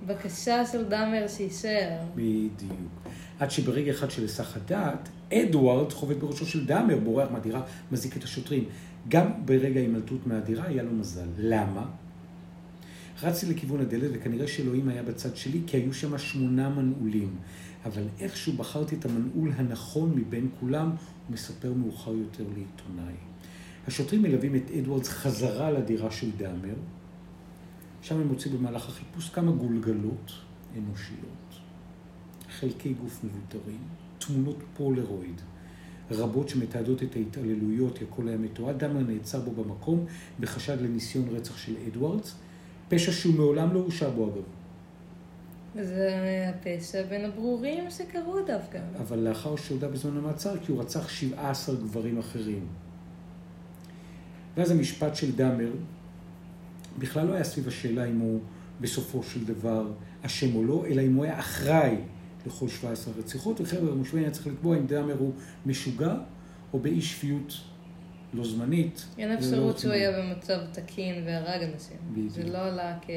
הבקשה 0.09 0.67
של 0.67 0.85
דאמר 0.85 1.29
שיישאר. 1.29 1.99
בדיוק. 2.15 3.09
עד 3.41 3.51
שברגע 3.51 3.91
אחד 3.93 4.11
של 4.11 4.23
היסח 4.23 4.57
הדעת, 4.57 5.09
אדוארד 5.33 5.93
חובט 5.93 6.17
בראשו 6.17 6.47
של 6.47 6.67
דאמר, 6.67 6.99
בורח 6.99 7.31
מהדירה, 7.31 7.63
מזיק 7.93 8.17
את 8.17 8.25
השוטרים. 8.25 8.65
גם 9.09 9.27
ברגע 9.45 9.81
ההימלטות 9.81 10.27
מהדירה 10.27 10.67
היה 10.67 10.83
לו 10.83 10.93
מזל. 10.93 11.27
למה? 11.39 11.87
רצתי 13.23 13.47
לכיוון 13.47 13.81
הדלת 13.81 14.11
וכנראה 14.13 14.49
שאלוהים 14.49 14.89
היה 14.89 15.03
בצד 15.03 15.37
שלי, 15.37 15.61
כי 15.67 15.77
היו 15.77 15.95
שם 15.95 16.19
שמונה 16.19 16.69
מנעולים. 16.69 17.37
אבל 17.85 18.03
איכשהו 18.21 18.53
בחרתי 18.53 18.97
את 18.97 19.05
המנעול 19.05 19.53
הנכון 19.57 20.13
מבין 20.17 20.49
כולם, 20.61 20.87
הוא 20.89 21.35
מספר 21.35 21.73
מאוחר 21.73 22.13
יותר 22.15 22.45
לעיתונאי. 22.45 23.15
השוטרים 23.87 24.23
מלווים 24.23 24.57
את 24.57 24.71
אדוארדס 24.79 25.09
חזרה 25.09 25.71
לדירה 25.71 26.11
של 26.11 26.31
דאמר. 26.37 26.75
שם 28.07 28.21
הם 28.21 28.29
מוצאים 28.29 28.59
במהלך 28.59 28.89
החיפוש 28.89 29.29
כמה 29.29 29.53
גולגלות 29.53 30.33
אנושיות, 30.79 31.61
חלקי 32.51 32.95
גוף 32.95 33.25
מבוטרים, 33.25 33.79
תמונות 34.19 34.57
פולרויד, 34.77 35.41
רבות 36.11 36.49
שמתעדות 36.49 37.03
את 37.03 37.17
ההתעללויות, 37.17 37.99
הכל 38.03 38.29
היה 38.29 38.37
מתועד. 38.37 38.79
דאמר 38.79 39.01
נעצר 39.01 39.41
בו 39.41 39.65
במקום 39.65 40.07
בחשד 40.41 40.81
לניסיון 40.81 41.29
רצח 41.29 41.57
של 41.57 41.75
אדוארדס, 41.87 42.35
פשע 42.89 43.13
שהוא 43.13 43.35
מעולם 43.35 43.75
לא 43.75 43.79
הורשע 43.79 44.11
בו 44.11 44.25
אגב. 44.25 44.45
זה 45.85 46.11
הפשע 46.55 47.03
בין 47.03 47.25
הברורים 47.25 47.91
שקרו 47.91 48.41
דווקא. 48.47 48.81
אבל 49.01 49.19
לאחר 49.19 49.57
שהודה 49.57 49.89
בזמן 49.89 50.17
המעצר 50.17 50.59
כי 50.59 50.73
הוא 50.73 50.81
רצח 50.81 51.09
17 51.09 51.77
גברים 51.77 52.19
אחרים. 52.19 52.67
ואז 54.57 54.71
המשפט 54.71 55.17
של 55.17 55.37
דאמר 55.37 55.71
בכלל 56.99 57.27
לא 57.27 57.33
היה 57.33 57.45
סביב 57.45 57.69
השאלה 57.69 58.05
אם 58.05 58.19
הוא 58.19 58.41
בסופו 58.81 59.23
של 59.23 59.45
דבר 59.45 59.93
אשם 60.23 60.55
או 60.55 60.65
לא, 60.65 60.85
אלא 60.87 61.03
אם 61.03 61.15
הוא 61.15 61.25
היה 61.25 61.39
אחראי 61.39 61.97
לכל 62.47 62.69
17 62.69 63.15
רציחות, 63.19 63.61
וחבר'ה, 63.61 63.93
המושבעים 63.93 64.25
היה 64.25 64.33
צריך 64.33 64.47
לקבוע 64.47 64.77
אם 64.77 64.87
דאמר 64.87 65.19
הוא 65.19 65.33
משוגע 65.67 66.15
או 66.73 66.79
באי 66.79 67.01
שפיות 67.01 67.61
לא 68.35 68.45
זמנית. 68.45 69.07
אין 69.19 69.33
אפשרות 69.33 69.79
שהוא. 69.79 69.93
היה 69.93 70.23
במצב 70.23 70.59
תקין 70.73 71.25
והרג 71.27 71.63
אנשים. 71.63 71.97
בדיוק. 72.13 72.33
זה 72.33 72.43
לא 72.43 72.59
עלה 72.59 72.99
כ... 73.03 73.11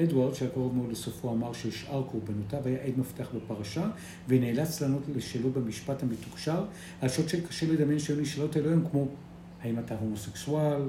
אדוארד, 0.00 0.34
שהיה 0.34 0.50
קרוב 0.50 0.76
מאוד 0.76 0.90
לסופו, 0.90 1.30
אמר 1.30 1.52
ששאר 1.52 2.02
קורבנותיו 2.02 2.60
היה 2.64 2.78
עד 2.84 2.98
מפתח 2.98 3.28
בפרשה, 3.34 3.90
ונאלץ 4.28 4.82
לענות 4.82 5.02
לשאלות 5.16 5.52
במשפט 5.52 6.02
המתוקשר, 6.02 6.64
על 7.00 7.08
שאלות 7.08 7.28
שקשה 7.28 7.66
לדמיין 7.72 7.98
שהיו 7.98 8.20
נשאלות 8.20 8.56
אלוהים, 8.56 8.84
כמו 8.90 9.06
האם 9.62 9.78
אתה 9.78 9.94
הומוסקסואל, 9.98 10.82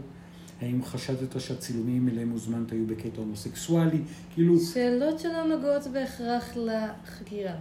האם 0.64 0.84
חשדת 0.84 1.42
שהצילומים 1.42 2.10
אליהם 2.10 2.30
הוזמנת 2.30 2.72
היו 2.72 2.88
בקטע 2.88 3.18
הומוסקסואלי, 3.18 4.02
כאילו... 4.34 4.60
שאלות 4.60 5.20
שלא 5.20 5.48
נוגעות 5.56 5.88
בהכרח 5.88 6.58
לחקירה. 6.58 7.56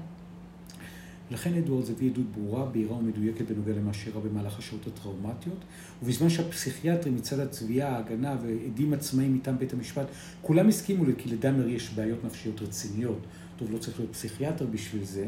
לכן 1.30 1.54
אדוארדס 1.54 1.90
הביא 1.90 2.10
עדות 2.10 2.26
ברורה, 2.26 2.64
בהירה 2.64 2.96
ומדויקת 2.96 3.50
בנוגע 3.50 3.72
למה 3.72 3.92
שאירע 3.92 4.20
במהלך 4.20 4.58
השעות 4.58 4.86
הטראומטיות, 4.86 5.58
ובזמן 6.02 6.28
שהפסיכיאטרים 6.28 7.16
מצד 7.16 7.38
התביעה, 7.40 7.96
ההגנה 7.96 8.36
ועדים 8.42 8.92
עצמאים 8.92 9.34
מטעם 9.34 9.58
בית 9.58 9.72
המשפט, 9.72 10.06
כולם 10.42 10.68
הסכימו 10.68 11.04
כי 11.18 11.28
לדאמר 11.28 11.68
יש 11.68 11.90
בעיות 11.94 12.24
נפשיות 12.24 12.62
רציניות, 12.62 13.20
טוב, 13.56 13.72
לא 13.72 13.78
צריך 13.78 13.98
להיות 13.98 14.12
פסיכיאטר 14.12 14.66
בשביל 14.66 15.04
זה, 15.04 15.26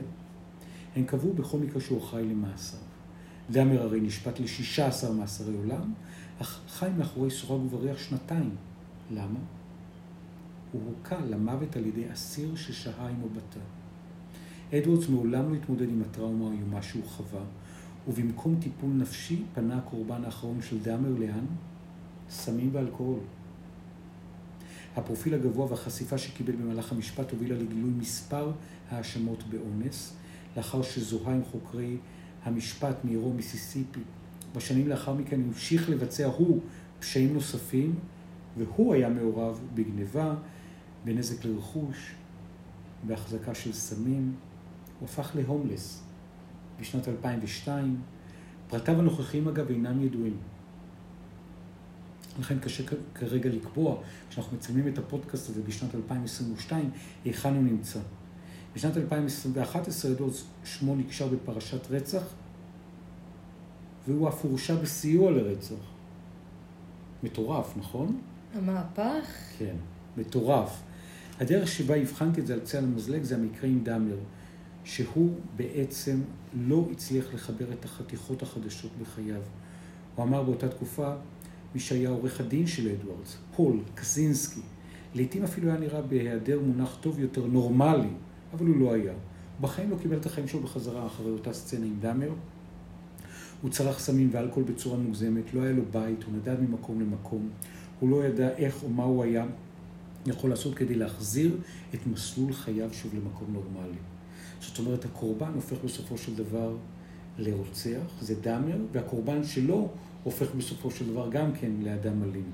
הם 0.96 1.04
קבעו 1.04 1.32
בכל 1.32 1.58
מקרה 1.58 1.80
שהוא 1.80 1.98
אחראי 1.98 2.24
למאסר. 2.24 2.78
דאמר 3.50 3.82
הרי 3.82 4.00
נשפט 4.00 4.40
ל-16 4.40 5.10
מאסרי 5.10 5.54
עולם, 5.56 5.92
חי 6.42 6.90
מאחורי 6.98 7.30
סורג 7.30 7.64
ובריח 7.64 7.98
שנתיים. 7.98 8.50
למה? 9.10 9.38
הוא 10.72 10.82
הוכה 10.86 11.20
למוות 11.20 11.76
על 11.76 11.86
ידי 11.86 12.12
אסיר 12.12 12.56
ששהה 12.56 13.08
עמו 13.08 13.26
בתא. 13.28 13.60
אדוורדס 14.78 15.08
מעולם 15.08 15.50
לא 15.50 15.54
התמודד 15.54 15.88
עם 15.88 16.02
הטראומה 16.02 16.50
האיומה 16.50 16.82
שהוא 16.82 17.04
חווה. 17.04 17.42
ובמקום 18.08 18.56
טיפול 18.60 18.90
נפשי 18.90 19.42
פנה 19.54 19.78
הקורבן 19.78 20.24
האחרון 20.24 20.62
של 20.62 20.78
דאמר 20.82 21.08
לאן? 21.18 21.44
סמים 22.30 22.70
ואלכוהול. 22.72 23.20
הפרופיל 24.96 25.34
הגבוה 25.34 25.70
והחשיפה 25.70 26.18
שקיבל 26.18 26.52
במהלך 26.52 26.92
המשפט 26.92 27.30
הובילה 27.30 27.56
לגילוי 27.56 27.90
מספר 27.90 28.52
האשמות 28.90 29.42
באונס, 29.42 30.14
לאחר 30.56 30.82
שזוהה 30.82 31.34
עם 31.34 31.44
חוקרי 31.44 31.96
המשפט 32.44 32.96
מעירו 33.04 33.32
מיסיסיפי. 33.32 34.00
בשנים 34.54 34.88
לאחר 34.88 35.14
מכן 35.14 35.40
המשיך 35.40 35.90
לבצע 35.90 36.26
הוא 36.26 36.60
פשעים 36.98 37.34
נוספים, 37.34 37.94
והוא 38.58 38.94
היה 38.94 39.08
מעורב 39.08 39.60
בגניבה, 39.74 40.34
בנזק 41.04 41.44
לרכוש, 41.44 42.14
בהחזקה 43.06 43.54
של 43.54 43.72
סמים. 43.72 44.34
הוא 45.00 45.08
הפך 45.08 45.30
להומלס 45.34 46.02
בשנת 46.80 47.08
2002. 47.08 48.00
פרטיו 48.68 48.98
הנוכחיים 48.98 49.48
אגב 49.48 49.68
אינם 49.70 50.02
ידועים. 50.02 50.36
לכן 52.38 52.58
קשה 52.58 52.82
כרגע 53.14 53.50
לקבוע, 53.50 53.96
כשאנחנו 54.30 54.56
מצלמים 54.56 54.88
את 54.88 54.98
הפודקאסט 54.98 55.50
הזה 55.50 55.62
בשנת 55.62 55.94
2022, 55.94 56.90
היכן 57.24 57.54
הוא 57.54 57.62
נמצא. 57.62 58.00
בשנת 58.74 58.96
2011 58.96 60.12
אדוס 60.12 60.44
שמו 60.64 60.96
נקשר 60.96 61.28
בפרשת 61.28 61.90
רצח, 61.90 62.22
והוא 64.08 64.28
אף 64.28 64.44
הורשע 64.44 64.74
בסיוע 64.74 65.30
לרצח. 65.30 65.74
מטורף, 67.22 67.76
נכון? 67.76 68.20
המהפך? 68.54 69.26
כן, 69.58 69.74
מטורף. 70.16 70.82
הדרך 71.40 71.68
שבה 71.68 71.96
הבחנתי 71.96 72.40
את 72.40 72.46
זה 72.46 72.54
על 72.54 72.60
קצה 72.60 72.78
המזלג 72.78 73.22
זה 73.22 73.34
המקרה 73.34 73.70
עם 73.70 73.84
דאמר, 73.84 74.16
שהוא 74.84 75.34
בעצם 75.56 76.20
לא 76.54 76.84
הצליח 76.92 77.34
לחבר 77.34 77.72
את 77.72 77.84
החתיכות 77.84 78.42
החדשות 78.42 78.90
בחייו. 79.02 79.40
הוא 80.14 80.24
אמר 80.24 80.42
באותה 80.42 80.68
תקופה, 80.68 81.14
מי 81.74 81.80
שהיה 81.80 82.10
עורך 82.10 82.40
הדין 82.40 82.66
של 82.66 82.88
אדוארדס, 82.88 83.36
פול 83.56 83.80
קזינסקי, 83.94 84.60
לעתים 85.14 85.44
אפילו 85.44 85.68
היה 85.68 85.78
נראה 85.78 86.02
בהיעדר 86.02 86.60
מונח 86.60 86.98
טוב 87.00 87.18
יותר, 87.18 87.46
נורמלי, 87.46 88.08
אבל 88.52 88.66
הוא 88.66 88.76
לא 88.76 88.92
היה. 88.92 89.12
הוא 89.12 89.18
בחיים 89.60 89.90
לא 89.90 89.96
קיבל 90.02 90.16
את 90.16 90.26
החיים 90.26 90.48
שלו 90.48 90.60
בחזרה 90.60 91.06
אחרי 91.06 91.30
אותה 91.30 91.52
סצנה 91.52 91.86
עם 91.86 91.96
דאמר. 92.00 92.30
הוא 93.64 93.70
צרך 93.70 93.98
סמים 93.98 94.28
ואלכוהול 94.32 94.64
בצורה 94.64 94.96
מוגזמת, 94.96 95.54
לא 95.54 95.62
היה 95.62 95.72
לו 95.72 95.82
בית, 95.92 96.22
הוא 96.22 96.34
נדד 96.34 96.60
ממקום 96.60 97.00
למקום. 97.00 97.48
הוא 98.00 98.10
לא 98.10 98.24
ידע 98.24 98.48
איך 98.48 98.82
או 98.82 98.88
מה 98.88 99.04
הוא 99.04 99.24
היה 99.24 99.46
יכול 100.26 100.50
לעשות 100.50 100.74
כדי 100.74 100.94
להחזיר 100.94 101.56
את 101.94 102.06
מסלול 102.06 102.52
חייו 102.52 102.92
שוב 102.92 103.14
למקום 103.14 103.48
נורמלי. 103.52 103.98
זאת 104.60 104.78
אומרת, 104.78 105.04
הקורבן 105.04 105.52
הופך 105.54 105.76
בסופו 105.84 106.18
של 106.18 106.34
דבר 106.34 106.76
לרוצח, 107.38 108.20
זה 108.20 108.34
דאמר, 108.40 108.76
והקורבן 108.92 109.44
שלו 109.44 109.88
הופך 110.24 110.54
בסופו 110.54 110.90
של 110.90 111.06
דבר 111.06 111.28
גם 111.30 111.52
כן 111.52 111.70
לאדם 111.82 112.22
אלים. 112.22 112.50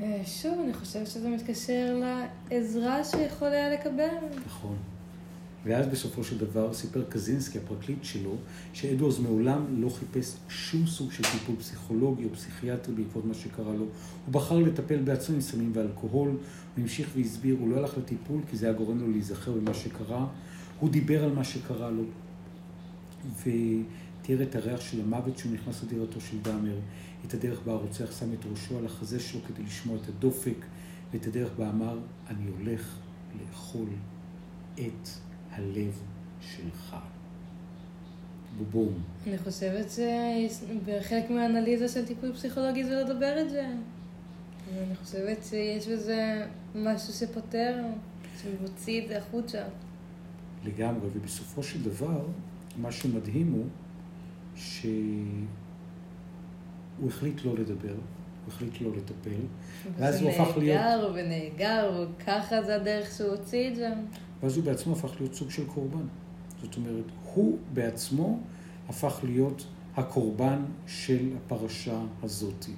אה, 0.00 0.22
שוב, 0.24 0.60
אני 0.64 0.74
חושבת 0.74 1.06
שזה 1.06 1.28
מתקשר 1.28 2.00
לעזרה 2.50 3.04
שיכול 3.04 3.48
היה 3.48 3.70
לקבל. 3.70 4.26
נכון. 4.46 4.76
ואז 5.66 5.86
בסופו 5.86 6.24
של 6.24 6.38
דבר 6.38 6.74
סיפר 6.74 7.04
קזינסקי, 7.08 7.58
הפרקליט 7.58 8.04
שלו, 8.04 8.36
שאדוורס 8.72 9.18
מעולם 9.18 9.82
לא 9.82 9.88
חיפש 9.88 10.36
שום 10.48 10.86
סוג 10.86 11.12
של 11.12 11.22
טיפול 11.22 11.56
פסיכולוגי 11.56 12.24
או 12.24 12.30
פסיכיאטרי 12.30 12.94
בעקבות 12.94 13.24
מה 13.24 13.34
שקרה 13.34 13.74
לו. 13.74 13.84
הוא 14.26 14.32
בחר 14.32 14.58
לטפל 14.58 14.96
בעצמו 14.96 15.34
עם 15.34 15.40
סמים 15.40 15.72
ואלכוהול, 15.74 16.28
הוא 16.28 16.38
המשיך 16.78 17.08
והסביר, 17.16 17.56
הוא 17.60 17.70
לא 17.70 17.76
הלך 17.76 17.98
לטיפול 17.98 18.40
כי 18.50 18.56
זה 18.56 18.66
היה 18.66 18.74
גורם 18.74 18.98
לו 18.98 19.10
להיזכר 19.10 19.52
במה 19.52 19.74
שקרה. 19.74 20.26
הוא 20.80 20.90
דיבר 20.90 21.24
על 21.24 21.32
מה 21.32 21.44
שקרה 21.44 21.90
לו, 21.90 22.02
ותיאר 23.40 24.42
את 24.42 24.56
הריח 24.56 24.80
של 24.80 25.00
המוות 25.00 25.38
שהוא 25.38 25.52
נכנס 25.52 25.82
לדירתו 25.82 26.20
של 26.20 26.36
דאמר, 26.42 26.78
את 27.26 27.34
הדרך 27.34 27.60
בה 27.64 27.72
הרוצח 27.72 28.18
שם 28.20 28.32
את 28.32 28.46
ראשו 28.50 28.78
על 28.78 28.86
החזה 28.86 29.20
שלו 29.20 29.40
כדי 29.48 29.62
לשמוע 29.62 29.96
את 29.96 30.08
הדופק, 30.08 30.66
ואת 31.12 31.26
הדרך 31.26 31.50
בה 31.58 31.70
אמר, 31.70 31.98
אני 32.28 32.50
הולך 32.58 32.96
לאכול 33.40 33.88
את 34.74 35.25
הלב 35.56 36.02
שלך. 36.40 36.96
בובום. 38.58 38.92
אני 39.26 39.38
חושבת 39.38 39.86
שבחלק 39.90 41.30
מהאנליזה 41.30 41.88
של 41.88 42.06
טיפול 42.06 42.32
פסיכולוגי 42.32 42.84
זה 42.84 43.02
לדבר 43.02 43.40
את 43.40 43.50
זה. 43.50 43.66
אני 44.78 44.96
חושבת 44.96 45.44
שיש 45.44 45.88
בזה 45.88 46.46
משהו 46.74 47.12
שפותר, 47.12 47.84
שמוציא 48.42 49.02
את 49.02 49.08
זה 49.08 49.18
החוצה. 49.18 49.62
לגמרי, 50.64 51.08
ובסופו 51.12 51.62
של 51.62 51.82
דבר, 51.82 52.26
מה 52.76 52.92
שמדהים 52.92 53.52
הוא 53.52 53.64
שהוא 54.56 55.08
החליט 57.08 57.44
לא 57.44 57.54
לדבר, 57.54 57.94
הוא 57.94 58.48
החליט 58.48 58.80
לא 58.80 58.90
לטפל, 58.96 59.40
ואז 59.96 60.22
הוא 60.22 60.30
הפך 60.30 60.56
להיות... 60.56 60.80
ונאגר 60.80 61.12
ונאגר, 61.14 62.06
וככה 62.18 62.62
זה 62.62 62.76
הדרך 62.76 63.10
שהוא 63.16 63.30
הוציא 63.30 63.70
את 63.70 63.76
זה. 63.76 63.88
ואז 64.42 64.56
הוא 64.56 64.64
בעצמו 64.64 64.92
הפך 64.92 65.20
להיות 65.20 65.34
סוג 65.34 65.50
של 65.50 65.66
קורבן. 65.66 66.06
זאת 66.62 66.76
אומרת, 66.76 67.04
הוא 67.34 67.58
בעצמו 67.72 68.40
הפך 68.88 69.20
להיות 69.22 69.66
הקורבן 69.96 70.64
של 70.86 71.32
הפרשה 71.36 72.00
הזאתי. 72.22 72.72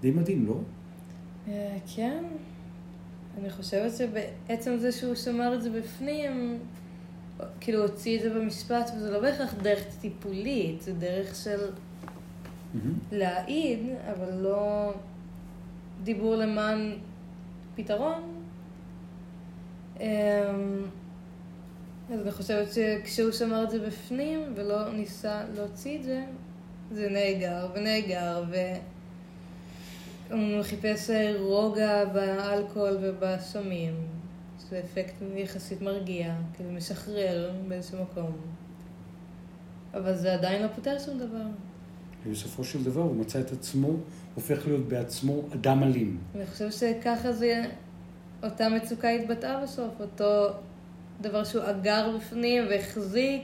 די 0.00 0.10
מדהים, 0.10 0.46
לא? 0.46 0.60
אה, 1.48 1.78
כן. 1.94 2.24
אני 3.40 3.50
חושבת 3.50 3.92
שבעצם 3.96 4.76
זה 4.78 4.92
שהוא 4.92 5.14
שמר 5.14 5.54
את 5.54 5.62
זה 5.62 5.70
בפנים, 5.70 6.58
כאילו 7.60 7.82
הוציא 7.82 8.16
את 8.16 8.22
זה 8.22 8.34
במשפט, 8.34 8.90
וזה 8.96 9.10
לא 9.10 9.20
בהכרח 9.20 9.54
דרך 9.62 9.84
טיפולית, 10.00 10.82
זה 10.82 10.92
דרך 10.92 11.34
של 11.34 11.58
mm-hmm. 11.58 12.78
להעיד, 13.12 13.78
אבל 14.12 14.34
לא 14.34 14.92
דיבור 16.04 16.36
למען 16.36 16.92
פתרון. 17.74 18.37
אמ, 20.00 20.06
אז 22.12 22.20
אני 22.20 22.30
חושבת 22.30 22.68
שכשהוא 22.72 23.32
שמר 23.32 23.64
את 23.64 23.70
זה 23.70 23.86
בפנים 23.86 24.40
ולא 24.54 24.92
ניסה 24.92 25.42
להוציא 25.54 25.98
את 25.98 26.02
זה, 26.04 26.24
זה 26.92 27.08
נאגר 27.10 27.68
ונאגר, 27.74 28.44
והוא 30.30 30.62
חיפש 30.62 31.10
רוגע 31.38 32.04
באלכוהול 32.04 32.96
ובסמים. 33.00 33.94
זה 34.70 34.80
אפקט 34.84 35.14
יחסית 35.36 35.82
מרגיע, 35.82 36.34
כאילו 36.54 36.72
משחרר 36.72 37.50
באיזשהו 37.68 38.02
מקום. 38.02 38.36
אבל 39.94 40.16
זה 40.16 40.34
עדיין 40.34 40.62
לא 40.62 40.68
פותר 40.74 40.98
שום 40.98 41.18
דבר. 41.18 41.46
ובסופו 42.26 42.64
של 42.64 42.84
דבר 42.84 43.00
הוא 43.00 43.16
מצא 43.16 43.40
את 43.40 43.52
עצמו, 43.52 43.88
הופך 44.34 44.66
להיות 44.66 44.88
בעצמו 44.88 45.42
אדם 45.54 45.82
אלים. 45.82 46.18
אני 46.34 46.46
חושבת 46.46 46.72
שככה 46.72 47.32
זה, 47.32 47.64
אותה 48.42 48.68
מצוקה 48.68 49.08
התבטאה 49.08 49.62
בסוף, 49.62 50.00
אותו 50.00 50.48
דבר 51.20 51.44
שהוא 51.44 51.62
אגר 51.70 52.16
בפנים 52.16 52.64
והחזיק, 52.70 53.42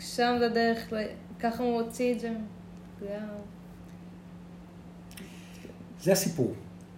שם 0.00 0.36
זה 0.38 0.46
הדרך, 0.46 0.92
ככה 1.40 1.62
הוא 1.62 1.80
הוציא 1.80 2.14
את 2.14 2.20
זה. 2.20 2.30
זה 6.00 6.12
הסיפור. 6.12 6.54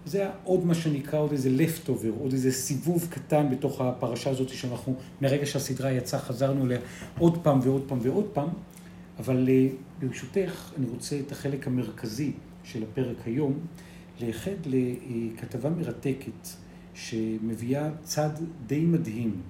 זה 0.06 0.30
עוד 0.44 0.66
מה 0.66 0.74
שנקרא 0.74 1.18
עוד 1.18 1.32
איזה 1.32 1.50
לפטובר, 1.50 2.10
עוד 2.20 2.32
איזה 2.32 2.52
סיבוב 2.52 3.08
קטן 3.10 3.50
בתוך 3.50 3.80
הפרשה 3.80 4.30
הזאת 4.30 4.48
שאנחנו, 4.48 4.94
מרגע 5.20 5.46
שהסדרה 5.46 5.92
יצאה, 5.92 6.20
חזרנו 6.20 6.66
אליה 6.66 6.78
עוד 7.18 7.38
פעם 7.42 7.60
ועוד 7.62 7.84
פעם 7.88 7.98
ועוד 8.02 8.26
פעם, 8.32 8.48
אבל 9.18 9.48
אה, 9.48 9.68
ברשותך, 9.98 10.72
אני 10.78 10.86
רוצה 10.86 11.18
את 11.26 11.32
החלק 11.32 11.66
המרכזי 11.66 12.32
של 12.64 12.82
הפרק 12.82 13.16
היום, 13.26 13.58
לייחד 14.20 14.50
לכתבה 14.66 15.70
מרתקת 15.70 16.48
שמביאה 16.98 17.90
צד 18.02 18.30
די 18.66 18.80
מדהים 18.80 19.40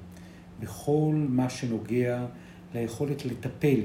בכל 0.61 1.27
מה 1.29 1.51
שנוגע 1.51 2.27
ליכולת 2.75 3.25
לטפל 3.25 3.81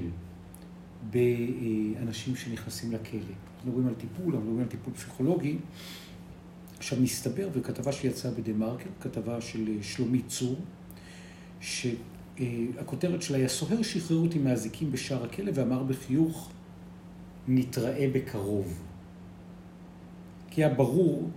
באנשים 1.12 2.36
שנכנסים 2.36 2.92
לכלא. 2.92 3.20
אנחנו 3.20 3.72
מדברים 3.72 3.88
על 3.88 3.94
טיפול, 3.94 4.26
אנחנו 4.26 4.40
מדברים 4.40 4.60
על 4.60 4.66
טיפול 4.68 4.94
פסיכולוגי. 4.94 5.58
עכשיו 6.78 7.00
מסתבר, 7.02 7.50
וכתבה 7.54 7.92
שיצאה 7.92 8.32
בדה-מרקר, 8.32 8.90
כתבה 9.02 9.42
של 9.42 9.68
אה, 9.68 9.84
שלומית 9.84 10.28
צור, 10.28 10.56
שהכותרת 11.60 13.22
שלה 13.22 13.38
היא 13.38 13.46
הסוהר 13.46 13.82
שחרר 13.82 14.18
אותי 14.18 14.40
מהזיקים 14.40 14.92
בשער 14.92 15.24
הכלא 15.24 15.52
ואמר 15.56 15.84
בחיוך, 15.84 16.52
נתראה 17.48 18.08
בקרוב. 18.14 18.84
כי 20.50 20.64
היה 20.64 20.74
ברור 20.74 21.30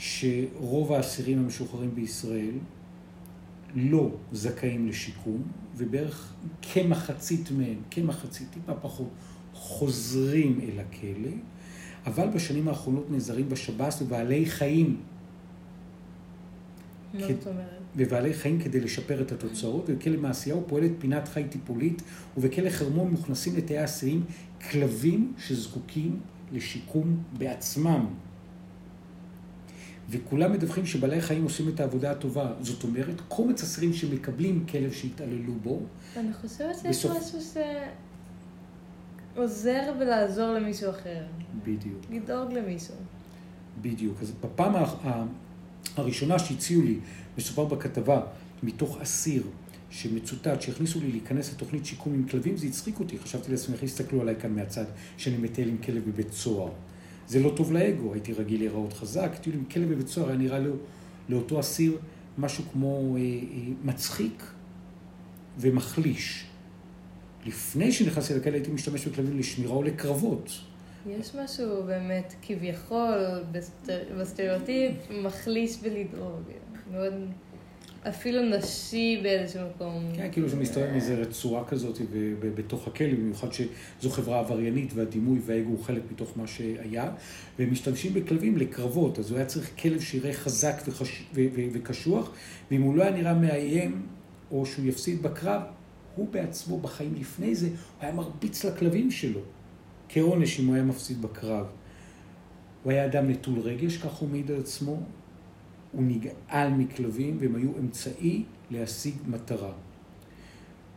שרוב 0.00 0.92
האסירים 0.92 1.38
המשוחררים 1.38 1.94
בישראל 1.94 2.54
לא 3.74 4.10
זכאים 4.32 4.88
לשיקום, 4.88 5.42
ובערך 5.76 6.32
כמחצית 6.62 7.50
מהם, 7.50 7.76
כמחצית, 7.90 8.48
טיפה 8.50 8.74
פחות, 8.74 9.08
חוזרים 9.52 10.60
אל 10.62 10.80
הכלא. 10.80 11.30
אבל 12.06 12.28
בשנים 12.28 12.68
האחרונות 12.68 13.10
נעזרים 13.10 13.48
בשב"ס 13.48 14.02
ובעלי 14.02 14.46
חיים 14.46 15.00
זאת 17.18 17.46
אומרת? 17.46 17.80
בבעלי 17.96 18.34
חיים 18.34 18.60
כדי 18.60 18.80
לשפר 18.80 19.22
את 19.22 19.32
התוצאות, 19.32 19.84
ובכלא 19.88 20.16
מעשיהו 20.16 20.64
פועלת 20.66 20.90
פינת 20.98 21.28
חי 21.28 21.44
טיפולית, 21.50 22.02
ובכלא 22.36 22.70
חרמון 22.70 23.10
מוכנסים 23.10 23.56
לתאי 23.56 23.78
האסירים 23.78 24.24
כלבים 24.70 25.32
שזקוקים 25.38 26.20
לשיקום 26.52 27.22
בעצמם. 27.38 28.06
וכולם 30.10 30.52
מדווחים 30.52 30.86
שבעלי 30.86 31.20
חיים 31.20 31.44
עושים 31.44 31.68
את 31.68 31.80
העבודה 31.80 32.10
הטובה. 32.10 32.52
זאת 32.60 32.84
אומרת, 32.84 33.20
קומץ 33.28 33.62
אסירים 33.62 33.92
שמקבלים 33.92 34.66
כלב 34.66 34.92
שהתעללו 34.92 35.52
בו, 35.62 35.80
אני 36.16 36.32
חושבת 36.34 36.76
שיש 36.82 36.86
בסוף- 37.06 37.16
משהו 37.16 37.38
שעוזר 39.34 39.92
בלעזור 39.98 40.48
למישהו 40.52 40.90
אחר. 40.90 41.22
בדיוק, 41.62 42.00
לדאוג 42.10 42.52
למישהו. 42.52 42.94
בדיוק. 43.82 44.22
אז 44.22 44.30
בפעם 44.44 44.72
הראשונה 45.96 46.38
שהציעו 46.38 46.82
לי, 46.82 46.98
מסופר 47.38 47.64
בכתבה, 47.64 48.20
מתוך 48.62 48.98
אסיר 49.02 49.42
שמצוטט, 49.90 50.60
שהציעו 50.60 51.00
לי 51.00 51.10
להיכנס 51.10 51.52
לתוכנית 51.52 51.86
שיקום 51.86 52.14
עם 52.14 52.28
כלבים, 52.28 52.56
זה 52.56 52.66
הצחיק 52.66 53.00
אותי. 53.00 53.18
חשבתי 53.18 53.50
לעצמי, 53.50 53.74
איך 53.74 53.82
יסתכלו 53.82 54.20
עליי 54.20 54.34
כאן 54.40 54.54
מהצד, 54.54 54.84
שאני 55.16 55.36
מטייל 55.36 55.68
עם 55.68 55.78
כלב 55.78 56.02
בבית 56.10 56.32
סוהר. 56.32 56.70
זה 57.30 57.40
לא 57.40 57.52
טוב 57.56 57.72
לאגו, 57.72 58.12
הייתי 58.12 58.32
רגיל 58.32 58.60
להיראות 58.60 58.92
חזק, 58.92 59.30
טיול 59.40 59.56
עם 59.56 59.64
כלב 59.64 59.92
בבית 59.92 60.08
סוהר 60.08 60.28
היה 60.28 60.38
נראה 60.38 60.58
לו, 60.58 60.74
לאותו 61.28 61.60
אסיר 61.60 61.98
משהו 62.38 62.64
כמו 62.72 63.16
אה, 63.16 63.20
אה, 63.20 63.36
מצחיק 63.84 64.44
ומחליש. 65.58 66.46
לפני 67.46 67.92
שנכנסתי 67.92 68.34
לכלא 68.34 68.52
הייתי 68.52 68.70
משתמש 68.70 69.06
בכלבים 69.06 69.38
לשמירה 69.38 69.72
או 69.72 69.82
לקרבות. 69.82 70.50
יש 71.06 71.34
משהו 71.34 71.82
באמת 71.82 72.34
כביכול 72.42 73.42
בסטר... 73.52 73.98
בסטריאוטיפ 74.20 74.92
מחליש 75.10 75.76
בלדאוג. 75.82 76.42
מאוד 76.92 77.14
אפילו 78.08 78.42
נשי 78.42 79.20
באיזשהו 79.22 79.60
מקום. 79.74 80.12
כן, 80.16 80.28
כאילו 80.32 80.48
זה 80.48 80.56
מסתובב 80.56 80.86
עם 80.86 80.94
איזה 80.94 81.14
רצועה 81.14 81.64
כזאת 81.64 81.98
בתוך 82.40 82.86
הכלא, 82.86 83.14
במיוחד 83.14 83.48
שזו 83.52 84.10
חברה 84.10 84.38
עבריינית 84.38 84.92
והדימוי 84.94 85.38
והאגו 85.46 85.70
הוא 85.70 85.84
חלק 85.84 86.02
מתוך 86.12 86.32
מה 86.36 86.46
שהיה, 86.46 87.10
והם 87.58 87.72
משתמשים 87.72 88.14
בכלבים 88.14 88.56
לקרבות, 88.56 89.18
אז 89.18 89.30
הוא 89.30 89.36
היה 89.36 89.46
צריך 89.46 89.70
כלב 89.82 90.00
שיראה 90.00 90.32
חזק 90.32 90.82
וקשוח, 91.72 92.30
ואם 92.70 92.82
הוא 92.82 92.96
לא 92.96 93.02
היה 93.02 93.12
נראה 93.12 93.34
מאיים, 93.34 94.02
או 94.50 94.66
שהוא 94.66 94.86
יפסיד 94.86 95.22
בקרב, 95.22 95.62
הוא 96.16 96.28
בעצמו 96.28 96.80
בחיים 96.80 97.14
לפני 97.20 97.54
זה, 97.54 97.66
הוא 97.66 97.74
היה 98.00 98.12
מרביץ 98.12 98.64
לכלבים 98.64 99.10
שלו, 99.10 99.40
כעונש 100.08 100.60
אם 100.60 100.66
הוא 100.66 100.74
היה 100.74 100.84
מפסיד 100.84 101.22
בקרב. 101.22 101.66
הוא 102.82 102.92
היה 102.92 103.04
אדם 103.04 103.30
נטול 103.30 103.58
רגש, 103.58 103.96
כך 103.96 104.12
הוא 104.12 104.28
מעיד 104.28 104.50
על 104.50 104.60
עצמו, 104.60 105.00
הוא 105.92 106.02
נגעל 106.02 106.70
מכלבים 106.72 107.36
והם 107.40 107.56
היו 107.56 107.70
אמצעי 107.78 108.44
להשיג 108.70 109.14
מטרה. 109.26 109.72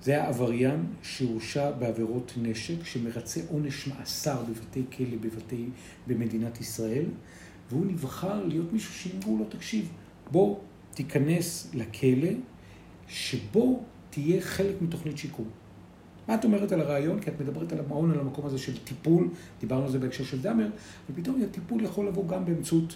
זה 0.04 0.12
היה 0.12 0.28
עבריין 0.28 0.86
שהורשע 1.02 1.72
בעבירות 1.72 2.34
נשק, 2.42 2.86
שמרצה 2.86 3.42
עונש 3.50 3.88
מאסר 3.88 4.44
בבתי 4.44 4.84
כלא 4.98 5.18
בבתי, 5.22 5.66
במדינת 6.08 6.62
ישראל, 6.62 7.06
והוא 7.70 7.86
נבחר 7.86 8.46
להיות 8.46 8.74
מישהו 8.74 8.94
שאמרו 8.94 9.38
לו, 9.38 9.46
תקשיב, 9.46 9.90
בוא 10.32 10.58
תיכנס 10.94 11.72
לכלא, 11.74 12.30
שבו 13.08 13.84
תהיה 14.10 14.42
חלק 14.42 14.82
מתוכנית 14.82 15.18
שיקום. 15.18 15.46
מה 16.28 16.36
את 16.36 16.46
אומרת 16.46 16.72
על 16.72 16.82
הרעיון? 16.82 17.20
כי 17.20 17.30
את 17.30 17.42
מדברת 17.42 17.74
על 17.74 17.80
המעון, 17.80 18.12
על 18.12 18.20
המקום 18.20 18.46
הזה 18.46 18.58
של 18.58 18.78
טיפול, 18.78 19.30
דיברנו 19.60 19.84
על 19.86 19.92
זה 19.92 20.00
בהקשר 20.00 20.24
של 20.24 20.42
דאמר, 20.42 20.70
ופתאום 21.10 21.42
הטיפול 21.42 21.84
יכול 21.84 22.08
לבוא 22.08 22.28
גם 22.28 22.46
באמצעות 22.46 22.96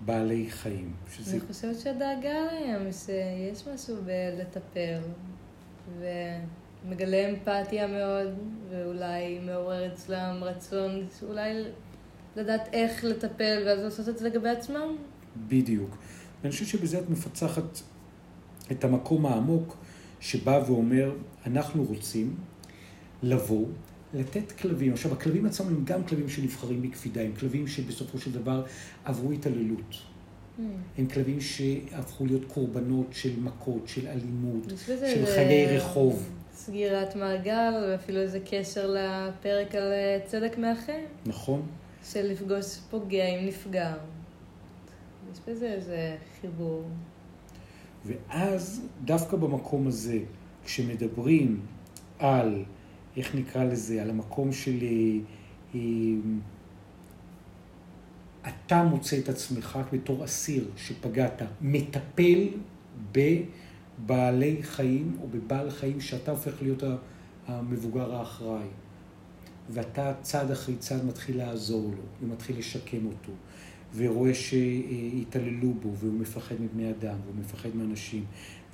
בעלי 0.00 0.50
חיים. 0.50 0.92
שזה 1.10 1.30
אני 1.32 1.40
חושבת 1.40 1.80
שהדאגה 1.80 2.44
להם, 2.52 2.92
שיש 2.92 3.68
משהו 3.74 3.96
בלטפל, 4.04 5.00
ומגלה 6.00 7.30
אמפתיה 7.30 7.86
מאוד, 7.86 8.34
ואולי 8.70 9.38
מעורר 9.38 9.92
אצלם 9.92 10.40
רצון, 10.42 11.06
אולי 11.28 11.64
לדעת 12.36 12.68
איך 12.72 13.04
לטפל, 13.04 13.62
ואז 13.66 13.80
לעשות 13.80 14.08
את 14.08 14.18
זה 14.18 14.28
לגבי 14.28 14.48
עצמם. 14.48 14.96
בדיוק. 15.48 15.96
ואני 16.40 16.52
חושב 16.52 16.64
שבזה 16.64 16.98
את 16.98 17.10
מפצחת 17.10 17.80
את 18.72 18.84
המקום 18.84 19.26
העמוק 19.26 19.76
שבא 20.20 20.62
ואומר, 20.66 21.12
אנחנו 21.46 21.84
רוצים 21.84 22.36
לבוא, 23.22 23.66
לתת 24.14 24.52
כלבים. 24.52 24.92
עכשיו, 24.92 25.12
הכלבים 25.12 25.46
עצמם 25.46 25.66
הם 25.66 25.84
גם 25.84 26.04
כלבים 26.04 26.28
שנבחרים 26.28 26.82
בקפידה, 26.82 27.20
הם 27.20 27.32
כלבים 27.40 27.66
שבסופו 27.66 28.18
של 28.18 28.32
דבר 28.32 28.64
עברו 29.04 29.32
התעללות. 29.32 29.94
Hmm. 30.58 30.62
הם 30.98 31.06
כלבים 31.06 31.40
שהפכו 31.40 32.26
להיות 32.26 32.44
קורבנות 32.44 33.06
של 33.12 33.40
מכות, 33.40 33.88
של 33.88 34.06
אלימות, 34.06 34.72
של 34.86 35.26
חיי 35.26 35.76
רחוב. 35.76 36.28
סגירת 36.54 37.16
מעגל, 37.16 37.72
ואפילו 37.88 38.20
איזה 38.20 38.40
קשר 38.50 38.94
לפרק 38.94 39.74
על 39.74 39.92
אה, 39.92 40.18
צדק 40.26 40.58
מאחה, 40.58 40.92
נכון? 41.26 41.62
של 42.12 42.26
לפגוש 42.26 42.76
פוגע 42.90 43.28
עם 43.28 43.46
נפגע. 43.46 43.94
יש 45.32 45.38
בזה 45.48 45.72
איזה 45.72 46.16
חיבור. 46.40 46.84
ואז, 48.06 48.82
דווקא 49.04 49.36
במקום 49.36 49.86
הזה, 49.86 50.18
כשמדברים 50.64 51.60
על, 52.18 52.64
איך 53.16 53.34
נקרא 53.34 53.64
לזה, 53.64 54.02
על 54.02 54.10
המקום 54.10 54.52
של... 54.52 54.78
אתה 58.48 58.82
מוצא 58.82 59.18
את 59.18 59.28
עצמך 59.28 59.78
בתור 59.92 60.24
אסיר 60.24 60.68
שפגעת, 60.76 61.42
מטפל 61.60 62.48
בבעלי 63.12 64.62
חיים 64.62 65.16
או 65.22 65.28
בבעל 65.28 65.70
חיים 65.70 66.00
שאתה 66.00 66.30
הופך 66.30 66.62
להיות 66.62 66.82
המבוגר 67.46 68.14
האחראי. 68.14 68.66
ואתה 69.70 70.12
צעד 70.22 70.50
אחרי 70.50 70.76
צעד 70.76 71.04
מתחיל 71.04 71.38
לעזור 71.38 71.90
לו, 71.90 72.02
ומתחיל 72.22 72.58
לשקם 72.58 73.06
אותו, 73.06 73.32
ורואה 73.96 74.34
שהתעללו 74.34 75.74
בו, 75.74 75.92
והוא 75.94 76.20
מפחד 76.20 76.54
מבני 76.60 76.90
אדם, 76.90 77.16
והוא 77.24 77.34
מפחד 77.40 77.68
מאנשים, 77.74 78.24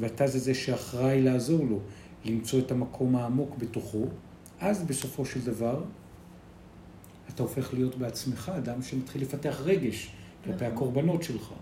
ואתה 0.00 0.26
זה 0.26 0.38
זה 0.38 0.54
שאחראי 0.54 1.22
לעזור 1.22 1.66
לו, 1.66 1.80
למצוא 2.24 2.58
את 2.58 2.70
המקום 2.70 3.16
העמוק 3.16 3.56
בתוכו, 3.58 4.04
אז 4.62 4.82
בסופו 4.82 5.24
של 5.24 5.44
דבר 5.44 5.84
אתה 7.28 7.42
הופך 7.42 7.74
להיות 7.74 7.98
בעצמך 7.98 8.52
אדם 8.56 8.82
שמתחיל 8.82 9.22
לפתח 9.22 9.60
רגש 9.64 10.10
כלפי 10.44 10.64
נכון. 10.64 10.76
הקורבנות 10.76 11.22
שלך, 11.22 11.52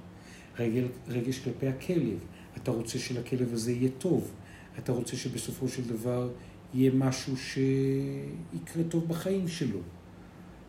רגל, 0.58 0.86
רגש 1.08 1.38
כלפי 1.38 1.68
הכלב. 1.68 2.18
אתה 2.56 2.70
רוצה 2.70 2.98
שלכלב 2.98 3.52
הזה 3.52 3.72
יהיה 3.72 3.90
טוב, 3.98 4.32
אתה 4.78 4.92
רוצה 4.92 5.16
שבסופו 5.16 5.68
של 5.68 5.88
דבר 5.88 6.30
יהיה 6.74 6.92
משהו 6.94 7.36
שיקרה 7.36 8.84
טוב 8.88 9.08
בחיים 9.08 9.48
שלו. 9.48 9.78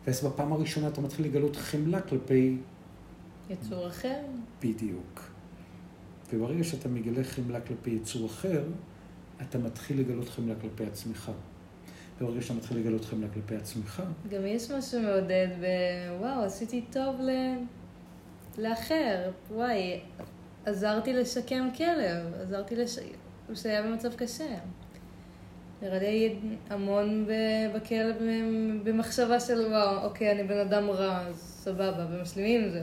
ואז 0.06 0.24
בפעם 0.24 0.52
הראשונה 0.52 0.88
אתה 0.88 1.00
מתחיל 1.00 1.26
לגלות 1.26 1.56
חמלה 1.56 2.00
כלפי 2.00 2.56
יצור 3.50 3.88
אחר. 3.88 4.20
בדיוק. 4.62 5.30
וברגע 6.32 6.64
שאתה 6.64 6.88
מגלה 6.88 7.24
חמלה 7.24 7.60
כלפי 7.60 7.90
יצור 7.90 8.26
אחר, 8.26 8.64
אתה 9.42 9.58
מתחיל 9.58 10.00
לגלות 10.00 10.28
חמלה 10.28 10.54
כלפי 10.60 10.84
עצמך. 10.84 11.32
וברגע 12.22 12.42
שאתה 12.42 12.54
מתחיל 12.54 12.78
לגלות 12.78 13.04
חמלה 13.04 13.28
כלפי 13.28 13.56
עצמך, 13.56 14.02
גם 14.30 14.46
יש 14.46 14.70
משהו 14.70 15.02
מעודד 15.02 15.48
ב... 15.60 15.66
וואו, 16.20 16.44
עשיתי 16.44 16.84
טוב 16.92 17.16
ל... 17.20 17.30
לאחר. 18.58 19.30
וואי, 19.50 20.00
עזרתי 20.66 21.12
לשקם 21.12 21.68
כלב, 21.76 22.34
עזרתי 22.42 22.76
לש... 22.76 22.98
שהיה 23.54 23.82
במצב 23.82 24.14
קשה. 24.14 24.58
נראה 25.82 25.98
לי 25.98 26.34
המון 26.70 27.26
ב- 27.26 27.76
בכלב 27.76 28.16
במחשבה 28.84 29.40
של 29.40 29.66
וואו, 29.66 30.04
אוקיי, 30.04 30.32
אני 30.32 30.42
בן 30.42 30.58
אדם 30.58 30.90
רע, 30.90 31.26
אז 31.26 31.36
סבבה, 31.36 32.06
ומשלימים 32.10 32.64
עם 32.64 32.70
זה. 32.70 32.82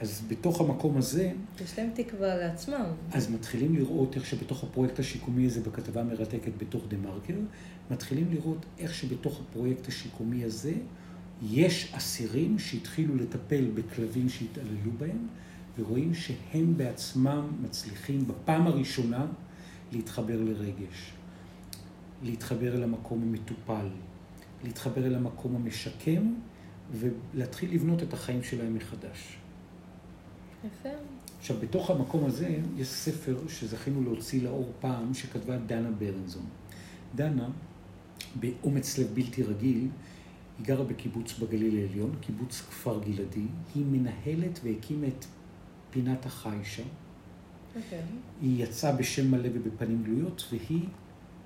אז 0.00 0.22
בתוך 0.28 0.60
המקום 0.60 0.96
הזה, 0.96 1.30
יש 1.64 1.78
להם 1.78 1.90
תקווה 1.94 2.36
לעצמם. 2.36 2.84
אז 3.12 3.30
מתחילים 3.30 3.74
לראות 3.76 4.16
איך 4.16 4.26
שבתוך 4.26 4.64
הפרויקט 4.64 4.98
השיקומי 4.98 5.46
הזה, 5.46 5.60
בכתבה 5.60 6.00
המרתקת 6.00 6.52
בתוך 6.58 6.84
דה 6.88 6.96
מרקר, 6.96 7.34
מתחילים 7.90 8.30
לראות 8.30 8.66
איך 8.78 8.94
שבתוך 8.94 9.40
הפרויקט 9.40 9.88
השיקומי 9.88 10.44
הזה, 10.44 10.74
יש 11.42 11.94
אסירים 11.94 12.58
שהתחילו 12.58 13.16
לטפל 13.16 13.70
בכלבים 13.74 14.28
שהתעללו 14.28 14.90
בהם, 14.98 15.28
ורואים 15.78 16.14
שהם 16.14 16.76
בעצמם 16.76 17.46
מצליחים 17.62 18.26
בפעם 18.26 18.66
הראשונה 18.66 19.26
להתחבר 19.92 20.40
לרגש, 20.42 21.12
להתחבר 22.22 22.74
אל 22.74 22.82
המקום 22.82 23.22
המטופל, 23.22 23.88
להתחבר 24.64 25.06
אל 25.06 25.14
המקום 25.14 25.56
המשקם, 25.56 26.34
ולהתחיל 26.92 27.74
לבנות 27.74 28.02
את 28.02 28.12
החיים 28.12 28.42
שלהם 28.42 28.74
מחדש. 28.74 29.36
יפה. 30.64 30.88
עכשיו, 31.38 31.56
בתוך 31.60 31.90
המקום 31.90 32.26
הזה 32.26 32.58
יש 32.76 32.88
ספר 32.88 33.36
שזכינו 33.48 34.02
להוציא 34.02 34.42
לאור 34.42 34.72
פעם, 34.80 35.14
שכתבה 35.14 35.58
דנה 35.58 35.90
ברנזון. 35.90 36.46
דנה, 37.14 37.48
באומץ 38.34 38.98
לב 38.98 39.06
בלתי 39.14 39.42
רגיל, 39.42 39.88
היא 40.58 40.66
גרה 40.66 40.84
בקיבוץ 40.84 41.38
בגליל 41.38 41.76
העליון, 41.78 42.16
קיבוץ 42.20 42.60
כפר 42.60 43.00
גלעדי. 43.04 43.46
היא 43.74 43.84
מנהלת 43.90 44.60
והקימה 44.64 45.06
את 45.06 45.24
פינת 45.90 46.26
החיישה, 46.26 46.82
אוקיי. 47.76 48.02
היא 48.42 48.64
יצאה 48.64 48.92
בשם 48.92 49.30
מלא 49.30 49.48
ובפנים 49.54 50.02
גלויות, 50.02 50.48
והיא 50.52 50.86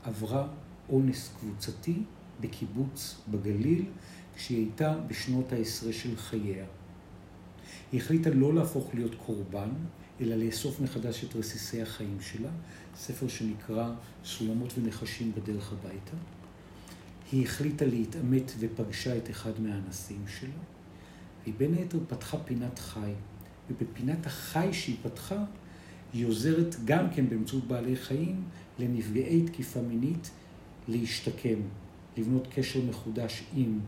עברה 0.02 0.48
אונס 0.88 1.32
קבוצתי 1.40 2.02
בקיבוץ 2.40 3.20
בגליל, 3.28 3.84
כשהיא 4.36 4.58
הייתה 4.58 4.98
בשנות 5.06 5.52
העשרה 5.52 5.92
של 5.92 6.16
חייה. 6.16 6.64
היא 7.92 8.00
החליטה 8.00 8.30
לא 8.30 8.54
להפוך 8.54 8.94
להיות 8.94 9.14
קורבן, 9.14 9.68
אלא 10.20 10.36
לאסוף 10.36 10.80
מחדש 10.80 11.24
את 11.24 11.36
רסיסי 11.36 11.82
החיים 11.82 12.20
שלה, 12.20 12.50
ספר 12.96 13.28
שנקרא 13.28 13.92
סולמות 14.24 14.72
ונחשים 14.78 15.32
בדרך 15.32 15.72
הביתה. 15.72 16.16
היא 17.32 17.44
החליטה 17.44 17.86
להתעמת 17.86 18.52
ופגשה 18.58 19.16
את 19.16 19.30
אחד 19.30 19.60
מהאנסים 19.60 20.24
שלה, 20.40 20.50
והיא 21.42 21.54
בין 21.56 21.74
היתר 21.74 21.98
פתחה 22.08 22.38
פינת 22.38 22.78
חי, 22.78 23.12
ובפינת 23.70 24.26
החי 24.26 24.68
שהיא 24.72 24.96
פתחה, 25.02 25.44
היא 26.12 26.26
עוזרת 26.26 26.76
גם 26.84 27.10
כן 27.14 27.28
באמצעות 27.28 27.64
בעלי 27.64 27.96
חיים 27.96 28.42
לנפגעי 28.78 29.42
תקיפה 29.42 29.80
מינית 29.80 30.30
להשתקם, 30.88 31.58
לבנות 32.16 32.48
קשר 32.54 32.80
מחודש 32.88 33.42
עם 33.56 33.80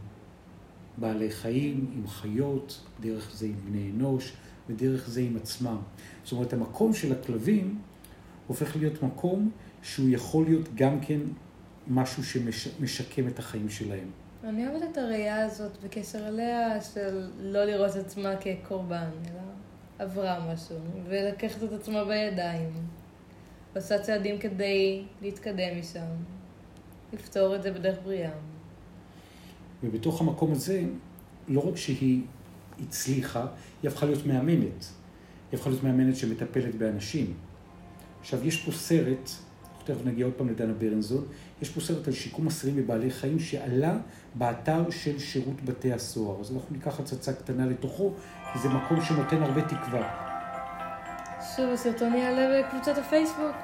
בעלי 0.98 1.30
חיים, 1.30 1.86
עם 1.96 2.06
חיות, 2.06 2.80
דרך 3.00 3.30
זה 3.34 3.46
עם 3.46 3.56
בני 3.68 3.90
אנוש 3.90 4.32
ודרך 4.68 5.08
זה 5.08 5.20
עם 5.20 5.36
עצמם. 5.36 5.76
זאת 6.24 6.32
אומרת, 6.32 6.52
המקום 6.52 6.92
של 6.92 7.12
הכלבים 7.12 7.78
הופך 8.46 8.76
להיות 8.76 9.02
מקום 9.02 9.50
שהוא 9.82 10.08
יכול 10.08 10.44
להיות 10.44 10.68
גם 10.74 11.00
כן 11.00 11.20
משהו 11.88 12.24
שמשקם 12.24 13.28
את 13.28 13.38
החיים 13.38 13.68
שלהם. 13.68 14.10
אני 14.44 14.68
אוהבת 14.68 14.82
את 14.92 14.98
הראייה 14.98 15.44
הזאת 15.44 15.72
בקשר 15.84 16.28
אליה 16.28 16.80
של 16.80 17.30
לא 17.40 17.64
לראות 17.64 17.90
את 17.90 18.06
עצמה 18.06 18.34
כקורבן, 18.36 19.10
אלא 19.24 19.40
עברה 19.98 20.52
משהו, 20.52 20.76
ולקחת 21.08 21.62
את 21.62 21.72
עצמה 21.72 22.04
בידיים. 22.04 22.70
ועושה 23.72 23.98
צעדים 23.98 24.38
כדי 24.38 25.04
להתקדם 25.22 25.80
משם, 25.80 26.06
לפתור 27.12 27.56
את 27.56 27.62
זה 27.62 27.72
בדרך 27.72 27.98
בריאה. 28.04 28.30
ובתוך 29.82 30.20
המקום 30.20 30.52
הזה, 30.52 30.82
לא 31.48 31.68
רק 31.68 31.76
שהיא 31.76 32.22
הצליחה, 32.80 33.46
היא 33.82 33.90
הפכה 33.90 34.06
להיות 34.06 34.26
מאמנת. 34.26 34.84
היא 35.50 35.58
הפכה 35.58 35.70
להיות 35.70 35.84
מאמנת 35.84 36.16
שמטפלת 36.16 36.74
באנשים. 36.74 37.34
עכשיו, 38.20 38.46
יש 38.46 38.64
פה 38.64 38.72
סרט, 38.72 39.30
תכף 39.86 40.04
נגיע 40.04 40.26
עוד 40.26 40.34
פעם 40.34 40.48
לדנה 40.48 40.72
ברנזון, 40.72 41.24
יש 41.62 41.70
פה 41.70 41.80
סרט 41.80 42.08
על 42.08 42.12
שיקום 42.12 42.46
אסירים 42.46 42.74
ובעלי 42.78 43.10
חיים 43.10 43.38
שעלה 43.38 43.96
באתר 44.34 44.90
של 44.90 45.18
שירות 45.18 45.62
בתי 45.64 45.92
הסוהר. 45.92 46.40
אז 46.40 46.52
אנחנו 46.52 46.76
ניקח 46.76 47.00
הצצה 47.00 47.32
קטנה 47.32 47.66
לתוכו, 47.66 48.12
כי 48.52 48.58
זה 48.58 48.68
מקום 48.68 49.00
שנותן 49.00 49.42
הרבה 49.42 49.62
תקווה. 49.62 50.26
שוב, 51.56 51.70
הסרטון 51.72 52.14
יעלה 52.14 52.62
בקבוצת 52.62 52.98
הפייסבוק. 52.98 53.56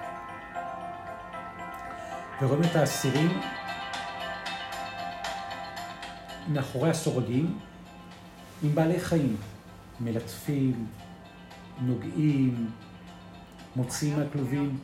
ורואים 2.42 2.62
את 2.70 2.76
האסירים 2.76 3.30
מאחורי 6.48 6.90
הסורגים 6.90 7.58
עם 8.62 8.74
בעלי 8.74 9.00
חיים, 9.00 9.36
מלטפים, 10.00 10.86
נוגעים, 11.80 12.70
מוציאים 13.76 14.18
מהכלובים. 14.18 14.78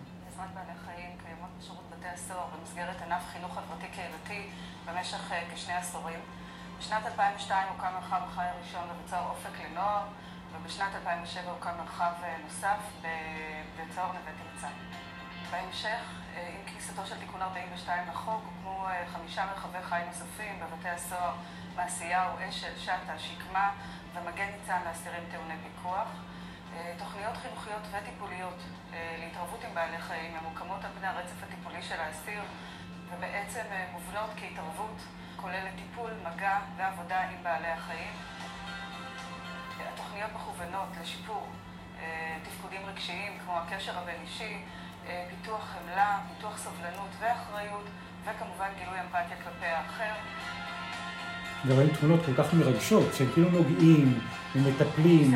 במשך 5.09 5.33
אה, 5.33 5.42
כשני 5.55 5.75
עשורים. 5.75 6.21
בשנת 6.79 7.07
2002 7.07 7.68
הוקם 7.68 7.88
מרחב 7.94 8.21
החי 8.27 8.44
הראשון 8.44 8.88
בבית 8.88 9.12
אופק 9.12 9.61
לנוער, 9.64 10.03
ובשנת 10.53 10.94
2007 10.94 11.51
הוקם 11.51 11.71
מרחב 11.79 12.12
אה, 12.23 12.37
נוסף 12.44 12.79
בבית 12.99 13.94
סוהר 13.94 14.07
נווה 14.07 14.33
תרצה. 14.33 14.68
בהמשך, 15.51 16.01
אה, 16.37 16.49
עם 16.49 16.73
כניסתו 16.73 17.07
של 17.07 17.18
תיקון 17.18 17.42
42 17.42 18.09
לחוק, 18.09 18.44
הוקמו 18.44 18.87
חמישה 19.12 19.47
מרחבי 19.47 19.83
חי 19.83 20.01
נוספים 20.07 20.61
בבתי 20.61 20.88
הסוהר 20.88 21.35
מעשיהו, 21.77 22.33
אשל, 22.49 22.79
שטה, 22.79 23.18
שקמה 23.18 23.71
ומגן 24.14 24.49
ניצן 24.61 24.81
לאסירים 24.87 25.23
טעוני 25.31 25.55
פיקוח. 25.62 26.09
תוכניות 26.99 27.37
חינוכיות 27.37 27.83
וטיפוליות 27.90 28.59
להתערבות 29.18 29.64
עם 29.64 29.75
בעלי 29.75 29.99
חיים 29.99 30.37
ממוקמות 30.37 30.85
על 30.85 30.90
פני 30.99 31.07
הרצף 31.07 31.42
הטיפולי 31.42 31.83
של 31.83 32.01
האסיר 32.01 32.42
ובעצם 33.16 33.64
מובנות 33.92 34.31
כהתערבות 34.37 34.97
כוללת 35.37 35.73
טיפול, 35.77 36.11
מגע 36.21 36.59
ועבודה 36.77 37.21
עם 37.21 37.37
בעלי 37.42 37.68
החיים. 37.68 38.12
התוכניות 39.94 40.31
מכוונות 40.35 40.88
לשיפור 41.03 41.47
תפקודים 42.42 42.81
רגשיים 42.87 43.33
כמו 43.44 43.59
הקשר 43.59 43.99
הבין-אישי, 43.99 44.59
פיתוח 45.29 45.64
חמלה, 45.64 46.18
פיתוח 46.35 46.59
סובלנות 46.59 47.09
ואחריות 47.18 47.85
וכמובן 48.25 48.68
גילוי 48.79 49.01
אמפתיה 49.01 49.37
כלפי 49.44 49.66
האחר. 49.66 50.12
ורואים 51.66 51.88
תמונות 51.88 52.21
כל 52.27 52.42
כך 52.42 52.55
מרגשות, 52.55 53.14
שהם 53.14 53.33
כאילו 53.35 53.51
נוגעים 53.51 54.21
ומטפלים. 54.55 55.35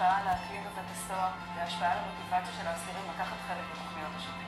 השפעה 0.00 0.20
על 0.20 0.26
האקלים 0.26 0.60
בבית 0.60 0.90
הסוהר 0.92 1.30
והשפעה 1.56 1.92
על 1.92 1.98
המוטיבציה 1.98 2.54
של 2.60 2.66
האסירים 2.66 3.04
לקחת 3.14 3.36
חלק 3.48 3.64
בתוכניות 3.72 4.10
השנים. 4.16 4.46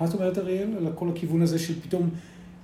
מה 0.00 0.06
את 0.08 0.14
אומרת, 0.14 0.38
אריאל, 0.38 0.76
על 0.76 0.92
כל 0.94 1.08
הכיוון 1.08 1.42
הזה 1.42 1.58
של 1.58 1.80
פתאום, 1.80 2.10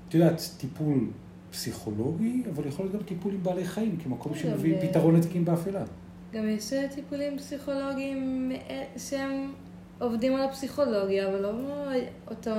את 0.09 0.15
יודעת, 0.15 0.43
טיפול 0.57 1.11
פסיכולוגי, 1.51 2.43
אבל 2.55 2.67
יכול 2.67 2.85
להיות 2.85 2.97
גם 2.97 3.03
טיפול 3.03 3.33
עם 3.35 3.43
בעלי 3.43 3.65
חיים, 3.65 3.97
כמקום 4.05 4.35
שמביא 4.35 4.89
פתרון 4.89 5.17
לתיקים 5.17 5.45
באפלה. 5.45 5.85
גם 6.33 6.49
יש 6.49 6.73
טיפולים 6.95 7.39
פסיכולוגיים 7.39 8.53
שהם 8.97 9.53
עובדים 10.01 10.35
על 10.35 10.43
הפסיכולוגיה, 10.43 11.29
אבל 11.29 11.43
לא, 11.43 11.53
אותו, 12.31 12.51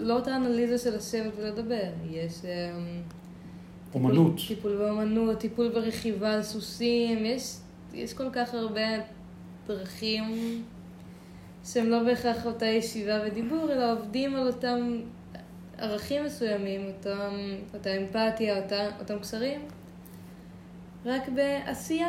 לא 0.00 0.16
אותה 0.16 0.36
אנליזה 0.36 0.78
של 0.78 0.96
לשבת 0.96 1.32
ולדבר. 1.36 1.88
יש 2.10 2.32
אומנות. 3.94 4.36
טיפול, 4.36 4.56
טיפול 4.56 4.76
באומנות, 4.76 5.38
טיפול 5.38 5.68
ברכיבה 5.68 6.32
על 6.34 6.42
סוסים, 6.42 7.24
יש, 7.24 7.56
יש 7.94 8.14
כל 8.14 8.30
כך 8.32 8.54
הרבה 8.54 8.88
דרכים 9.66 10.24
שהם 11.64 11.86
לא 11.86 12.02
בהכרח 12.02 12.46
אותה 12.46 12.66
ישיבה 12.66 13.20
ודיבור, 13.26 13.72
אלא 13.72 13.92
עובדים 13.92 14.36
על 14.36 14.46
אותם 14.46 15.00
ערכים 15.78 16.24
מסוימים, 16.24 16.80
אותם, 16.86 17.30
אותה 17.74 17.96
אמפתיה, 17.96 18.62
אותה, 18.62 18.88
אותם 19.00 19.18
קשרים, 19.18 19.60
רק 21.04 21.28
בעשייה. 21.28 22.08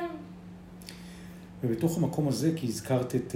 ובתוך 1.63 1.97
המקום 1.97 2.28
הזה, 2.28 2.52
כי 2.56 2.67
הזכרת 2.67 3.15
את, 3.15 3.36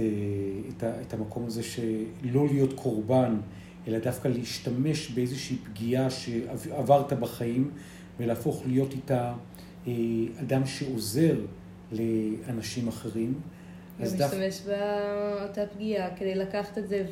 את, 0.68 0.84
את 0.84 1.14
המקום 1.14 1.46
הזה 1.46 1.62
שלא 1.62 2.46
להיות 2.46 2.72
קורבן, 2.72 3.36
אלא 3.88 3.98
דווקא 3.98 4.28
להשתמש 4.28 5.10
באיזושהי 5.10 5.56
פגיעה 5.56 6.10
שעברת 6.10 7.12
בחיים 7.12 7.70
ולהפוך 8.18 8.62
להיות 8.66 8.92
איתה 8.92 9.34
אדם 10.40 10.66
שעוזר 10.66 11.36
לאנשים 11.92 12.88
אחרים. 12.88 13.34
ולהשתמש 14.00 14.60
דו... 14.60 14.72
באותה 14.72 15.60
פגיעה 15.74 16.16
כדי 16.16 16.34
לקחת 16.34 16.78
את 16.78 16.88
זה 16.88 17.06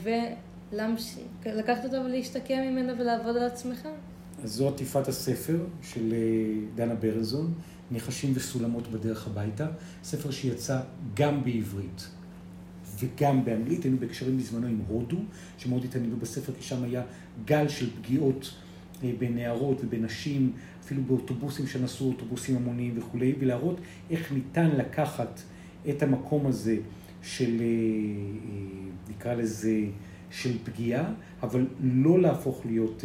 ולקחת 1.45 1.85
אותה 1.85 2.01
ולהשתקם 2.01 2.59
ממנה 2.61 2.93
ולעבוד 2.99 3.37
על 3.37 3.43
עצמך. 3.43 3.89
אז 4.45 4.53
זו 4.53 4.69
עטיפת 4.69 5.09
הספר 5.09 5.59
של 5.83 6.15
דנה 6.75 6.95
ברנזון, 6.95 7.55
ניחשים 7.91 8.33
וסולמות 8.35 8.89
בדרך 8.89 9.27
הביתה, 9.27 9.67
ספר 10.03 10.31
שיצא 10.31 10.81
גם 11.15 11.45
בעברית 11.45 12.09
וגם 12.99 13.45
באנגלית, 13.45 13.85
היינו 13.85 13.99
בקשרים 13.99 14.39
בזמנו 14.39 14.67
עם 14.67 14.81
הודו, 14.89 15.17
שמאוד 15.59 15.85
התעניינו 15.85 16.17
בספר, 16.17 16.53
כי 16.53 16.63
שם 16.63 16.83
היה 16.83 17.03
גל 17.45 17.69
של 17.69 17.91
פגיעות 17.91 18.55
בנערות 19.19 19.81
ובנשים, 19.85 20.53
אפילו 20.85 21.03
באוטובוסים 21.03 21.67
שנסעו, 21.67 22.09
אוטובוסים 22.09 22.57
המוניים 22.57 22.99
וכולי, 22.99 23.35
ולהראות 23.39 23.81
איך 24.11 24.33
ניתן 24.33 24.71
לקחת 24.71 25.41
את 25.89 26.03
המקום 26.03 26.47
הזה 26.47 26.77
של, 27.23 27.63
נקרא 29.09 29.35
לזה, 29.35 29.81
של 30.35 30.59
פגיעה, 30.65 31.13
אבל 31.43 31.67
לא 31.81 32.21
להפוך 32.21 32.67
להיות 32.67 33.05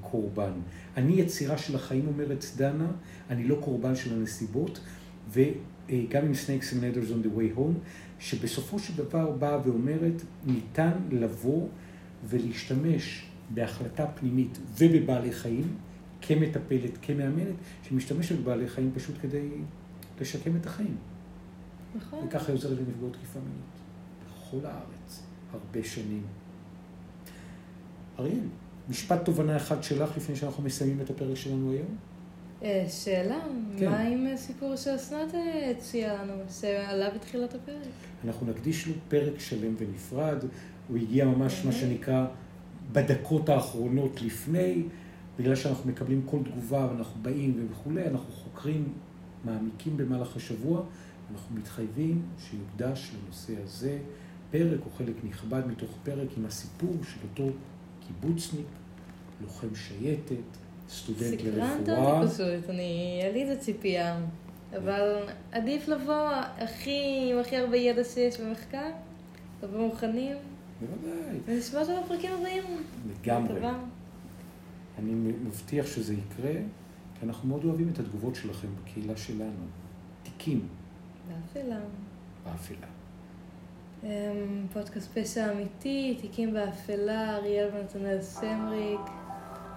קורבן. 0.00 0.52
אני 0.96 1.12
יצירה 1.12 1.58
של 1.58 1.76
החיים, 1.76 2.06
אומרת 2.06 2.44
דנה, 2.56 2.86
אני 3.30 3.48
לא 3.48 3.58
קורבן 3.64 3.96
של 3.96 4.14
הנסיבות, 4.14 4.80
וגם 5.30 6.24
עם 6.24 6.32
Snakes 6.32 6.72
and 6.72 6.76
Ladders 6.76 7.10
on 7.10 7.26
the 7.26 7.38
way 7.38 7.58
home, 7.58 7.78
שבסופו 8.18 8.78
של 8.78 8.96
דבר 8.96 9.30
באה 9.30 9.58
ואומרת, 9.64 10.22
ניתן 10.46 10.92
לבוא 11.10 11.68
ולהשתמש 12.28 13.26
בהחלטה 13.50 14.06
פנימית 14.06 14.58
ובבעלי 14.78 15.32
חיים, 15.32 15.76
כמטפלת, 16.20 16.98
כמאמנת, 17.02 17.54
שמשתמשת 17.82 18.38
בבעלי 18.38 18.68
חיים 18.68 18.90
פשוט 18.94 19.14
כדי 19.22 19.48
לשקם 20.20 20.56
את 20.56 20.66
החיים. 20.66 20.96
נכון. 21.96 22.26
וככה 22.26 22.46
היא 22.46 22.54
עוזרת 22.54 22.78
לנפגעות 22.78 23.12
תקיפה 23.12 23.38
מינית. 23.38 23.76
בכל 24.26 24.66
הארץ, 24.66 25.25
הרבה 25.52 25.84
שנים. 25.88 26.22
אריאל, 28.18 28.40
משפט 28.88 29.24
תובנה 29.24 29.56
אחד 29.56 29.82
שלך 29.82 30.16
לפני 30.16 30.36
שאנחנו 30.36 30.62
מסיימים 30.62 31.00
את 31.00 31.10
הפרק 31.10 31.36
שלנו 31.36 31.72
היום? 31.72 31.96
אה, 32.62 32.86
שאלה, 32.88 33.38
כן. 33.78 33.90
מה 33.90 33.98
עם 34.00 34.36
סיפור 34.36 34.76
שאסנת 34.76 35.34
אה, 35.34 35.70
הציעה 35.70 36.24
לנו, 36.24 36.42
שעלה 36.60 37.10
בתחילת 37.10 37.54
הפרק? 37.54 37.88
אנחנו 38.24 38.46
נקדיש 38.46 38.86
לו 38.86 38.94
פרק 39.08 39.40
שלם 39.40 39.74
ונפרד, 39.78 40.44
הוא 40.88 40.96
הגיע 40.96 41.24
ממש 41.24 41.64
מה 41.64 41.70
אוקיי. 41.70 41.80
שנקרא 41.80 42.26
בדקות 42.92 43.48
האחרונות 43.48 44.22
לפני, 44.22 44.82
בגלל 45.38 45.54
שאנחנו 45.54 45.90
מקבלים 45.90 46.22
כל 46.26 46.38
תגובה 46.44 46.88
ואנחנו 46.90 47.22
באים 47.22 47.68
וכולי, 47.70 48.06
אנחנו 48.06 48.32
חוקרים, 48.32 48.92
מעמיקים 49.44 49.96
במהלך 49.96 50.36
השבוע, 50.36 50.82
אנחנו 51.32 51.56
מתחייבים 51.56 52.22
שיוקדש 52.38 53.10
לנושא 53.14 53.52
הזה 53.64 53.98
פרק 54.50 54.80
או 54.86 54.90
חלק 54.90 55.14
נכבד 55.24 55.66
מתוך 55.66 55.90
פרק 56.04 56.28
עם 56.36 56.46
הסיפור 56.46 56.96
של 57.02 57.18
אותו 57.22 57.52
קיבוצניק, 58.06 58.66
לוחם 59.42 59.74
שייטת, 59.74 60.36
סטודנט 60.88 61.40
סקרנת 61.40 61.88
לרפואה. 61.88 62.20
אותי 62.20 62.32
פשוט, 62.32 62.70
אני, 62.70 63.18
היה 63.22 63.32
לי 63.32 63.42
איזה 63.42 63.60
ציפייה, 63.60 64.20
אבל 64.76 65.28
עדיף 65.52 65.88
לבוא 65.88 66.30
הכי, 66.58 67.28
עם 67.32 67.38
הכי 67.38 67.56
הרבה 67.56 67.76
ידע 67.76 68.04
שיש 68.04 68.40
במחקר, 68.40 68.90
לבוא 69.62 69.78
מוכנים, 69.86 70.36
בוודאי, 70.80 71.38
ונשמע 71.46 71.80
אותו 71.80 71.92
בפרקים 72.04 72.30
הבאים. 72.32 72.62
לגמרי. 73.10 73.60
אני 74.98 75.12
מבטיח 75.44 75.86
שזה 75.86 76.14
יקרה, 76.14 76.52
כי 77.20 77.26
אנחנו 77.26 77.48
מאוד 77.48 77.64
אוהבים 77.64 77.88
את 77.88 77.98
התגובות 77.98 78.34
שלכם 78.34 78.68
בקהילה 78.82 79.16
שלנו. 79.16 79.66
תיקים 80.22 80.68
באפלה. 81.28 81.78
באפלה. 82.44 82.95
אמ, 84.06 84.66
פודקאסט 84.72 85.18
פשע 85.18 85.52
אמיתי, 85.52 86.18
תיקים 86.20 86.52
באפלה, 86.52 87.36
אריאל 87.36 87.68
ונתנאל 87.74 88.20
סמריק. 88.20 89.00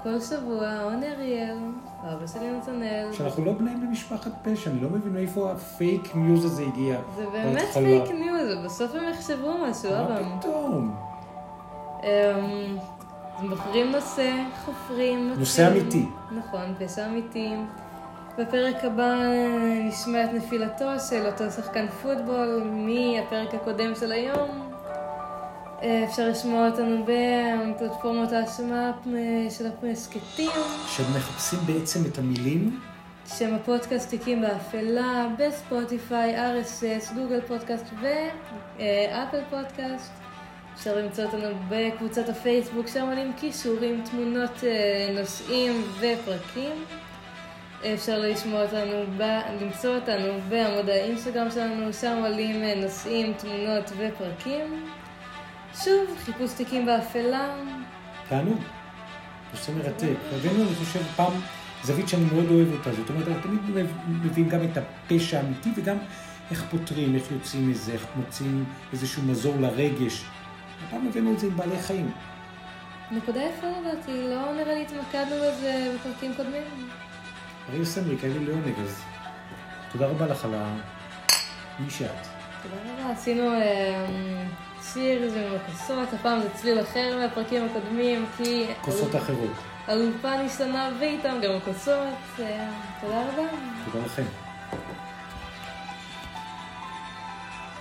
כל 0.04 0.20
שבוע, 0.20 0.82
אני 0.84 1.12
אריאל, 1.12 1.58
אבא 2.04 2.28
שלי 2.28 2.52
נתנאל. 2.58 3.08
שאנחנו 3.14 3.46
לא 3.46 3.54
בני 3.54 3.72
למשפחת 3.72 4.32
פשע, 4.44 4.70
אני 4.72 4.82
לא 4.82 4.90
מבין 4.90 5.14
מאיפה 5.14 5.52
הפייק 5.52 6.16
ניוז 6.16 6.46
הזה 6.46 6.64
הגיע. 6.64 7.00
זה 7.16 7.26
באמת 7.32 7.56
בהתחלה. 7.56 7.84
פייק 7.84 8.12
ניוז, 8.12 8.66
בסוף 8.66 8.96
הם 8.96 9.04
יחשבו 9.12 9.54
משהו, 9.70 9.90
אבא. 9.90 10.22
מה 10.22 10.40
פתאום? 10.40 10.96
אמ, 12.04 12.78
בוחרים 13.50 13.92
נושא, 13.92 14.44
חופרים, 14.66 15.34
נושא. 15.38 15.68
אמיתי. 15.68 16.06
נכון, 16.32 16.74
פשע 16.80 17.06
אמיתי. 17.08 17.56
בפרק 18.40 18.84
הבא 18.84 19.16
נשמע 19.84 20.24
את 20.24 20.30
נפילתו 20.34 20.86
של 21.10 21.26
אותו 21.26 21.52
שחקן 21.52 21.88
פוטבול 21.88 22.64
מהפרק 22.64 23.54
הקודם 23.54 23.96
של 24.00 24.12
היום. 24.12 24.72
אה, 25.82 26.06
אפשר 26.10 26.30
לשמוע 26.30 26.70
אותנו 26.70 27.06
בפלטפורמות 27.06 28.32
ההאשמה 28.32 28.92
אה, 29.16 29.48
של 29.50 29.66
ההסכתים. 29.84 30.52
שמחפשים 30.88 31.60
בעצם 31.66 32.00
את 32.06 32.18
המילים, 32.18 32.80
שם 33.38 33.54
הפודקאסט 33.54 34.10
תיקים 34.10 34.42
באפלה, 34.42 35.28
בספוטיפיי, 35.38 36.36
RSS, 36.38 37.14
גוגל 37.16 37.42
פודקאסט 37.42 37.86
ואפל 38.02 39.42
פודקאסט. 39.50 40.12
אפשר 40.76 40.98
למצוא 40.98 41.24
אותנו 41.24 41.58
בקבוצת 41.70 42.30
הפייסבוק, 42.30 42.88
שם 42.88 43.06
עולים 43.06 43.34
קישורים, 43.34 44.04
תמונות, 44.12 44.64
אה, 44.64 45.20
נושאים 45.20 45.84
ופרקים. 46.00 46.86
אפשר 47.84 48.20
לשמוע 48.20 48.62
אותנו, 48.64 49.04
ב- 49.18 49.62
למצוא 49.62 49.96
אותנו 49.96 50.40
בעמוד 50.50 50.90
האינסטגרם 50.90 51.52
שלנו, 51.52 51.94
שם 51.94 52.18
עולים 52.22 52.64
אה, 52.64 52.74
נושאים, 52.76 53.34
תמונות 53.34 53.92
ופרקים. 53.98 54.86
שוב, 55.84 56.18
חיפוש 56.26 56.54
תיקים 56.54 56.86
באפלה. 56.86 57.56
תענוג. 58.30 58.60
נושא 59.54 59.72
מרתק. 59.72 60.16
הבאנו, 60.36 60.64
אני 60.64 60.76
חושב, 60.76 61.04
פעם 61.16 61.34
זווית 61.84 62.10
שאני 62.10 62.26
מאוד 62.34 62.46
אוהב 62.52 62.74
אותה. 62.74 62.94
זאת 62.94 63.10
אומרת, 63.10 63.28
אנחנו 63.28 63.42
תמיד 63.44 63.88
מביאים 64.08 64.50
גם 64.50 64.60
את 64.64 64.78
הפשע 64.78 65.38
האמיתי 65.38 65.70
וגם 65.76 65.98
איך 66.52 66.66
פותרים, 66.72 67.16
איך 67.16 67.32
יוצאים 67.32 67.70
מזה, 67.70 67.92
איך 67.92 68.06
מוצאים 68.16 68.66
איזשהו 68.94 69.24
מזור 69.24 69.56
לרגש. 69.60 70.26
הפעם 70.88 71.08
הבאנו 71.08 71.34
את 71.34 71.40
זה 71.40 71.48
עם 71.48 71.58
בעלי 71.58 71.80
חיים. 71.80 72.12
נקודה 73.12 73.40
יפה 73.44 73.68
לדעתי, 73.68 74.12
לא 74.30 74.54
נראה 74.54 74.74
לי 74.74 74.82
התמקדנו 74.82 75.36
בזה 75.36 75.96
בפרקים 75.96 76.34
קודמים. 76.38 76.90
אריאל 77.70 77.86
סמריק, 77.86 78.24
היה 78.24 78.34
לי 78.34 78.46
לעונג, 78.46 78.74
אז 78.84 79.02
תודה 79.92 80.08
רבה 80.08 80.28
לך 80.28 80.46
על 80.46 80.54
ה... 80.56 80.76
מי 81.80 81.90
שאת. 81.90 82.10
תודה 82.64 82.76
רבה, 82.94 83.12
עשינו 83.12 83.54
אה, 83.54 84.44
שיר 84.94 85.32
עם 85.34 85.56
הכוסות, 85.56 86.14
הפעם 86.14 86.42
זה 86.42 86.50
צליל 86.50 86.82
אחר 86.82 87.18
מהפרקים 87.18 87.66
הקודמים, 87.66 88.26
כי 88.38 88.68
כוסות 88.82 89.16
אחרות. 89.16 89.52
האולפן 89.88 90.46
השתנה 90.46 90.90
ואיתם 91.00 91.40
גם 91.44 91.52
הכוסות. 91.58 92.08
אה, 92.40 92.70
תודה 93.02 93.22
רבה. 93.22 93.48
תודה 93.92 94.06
לכם. 94.06 94.49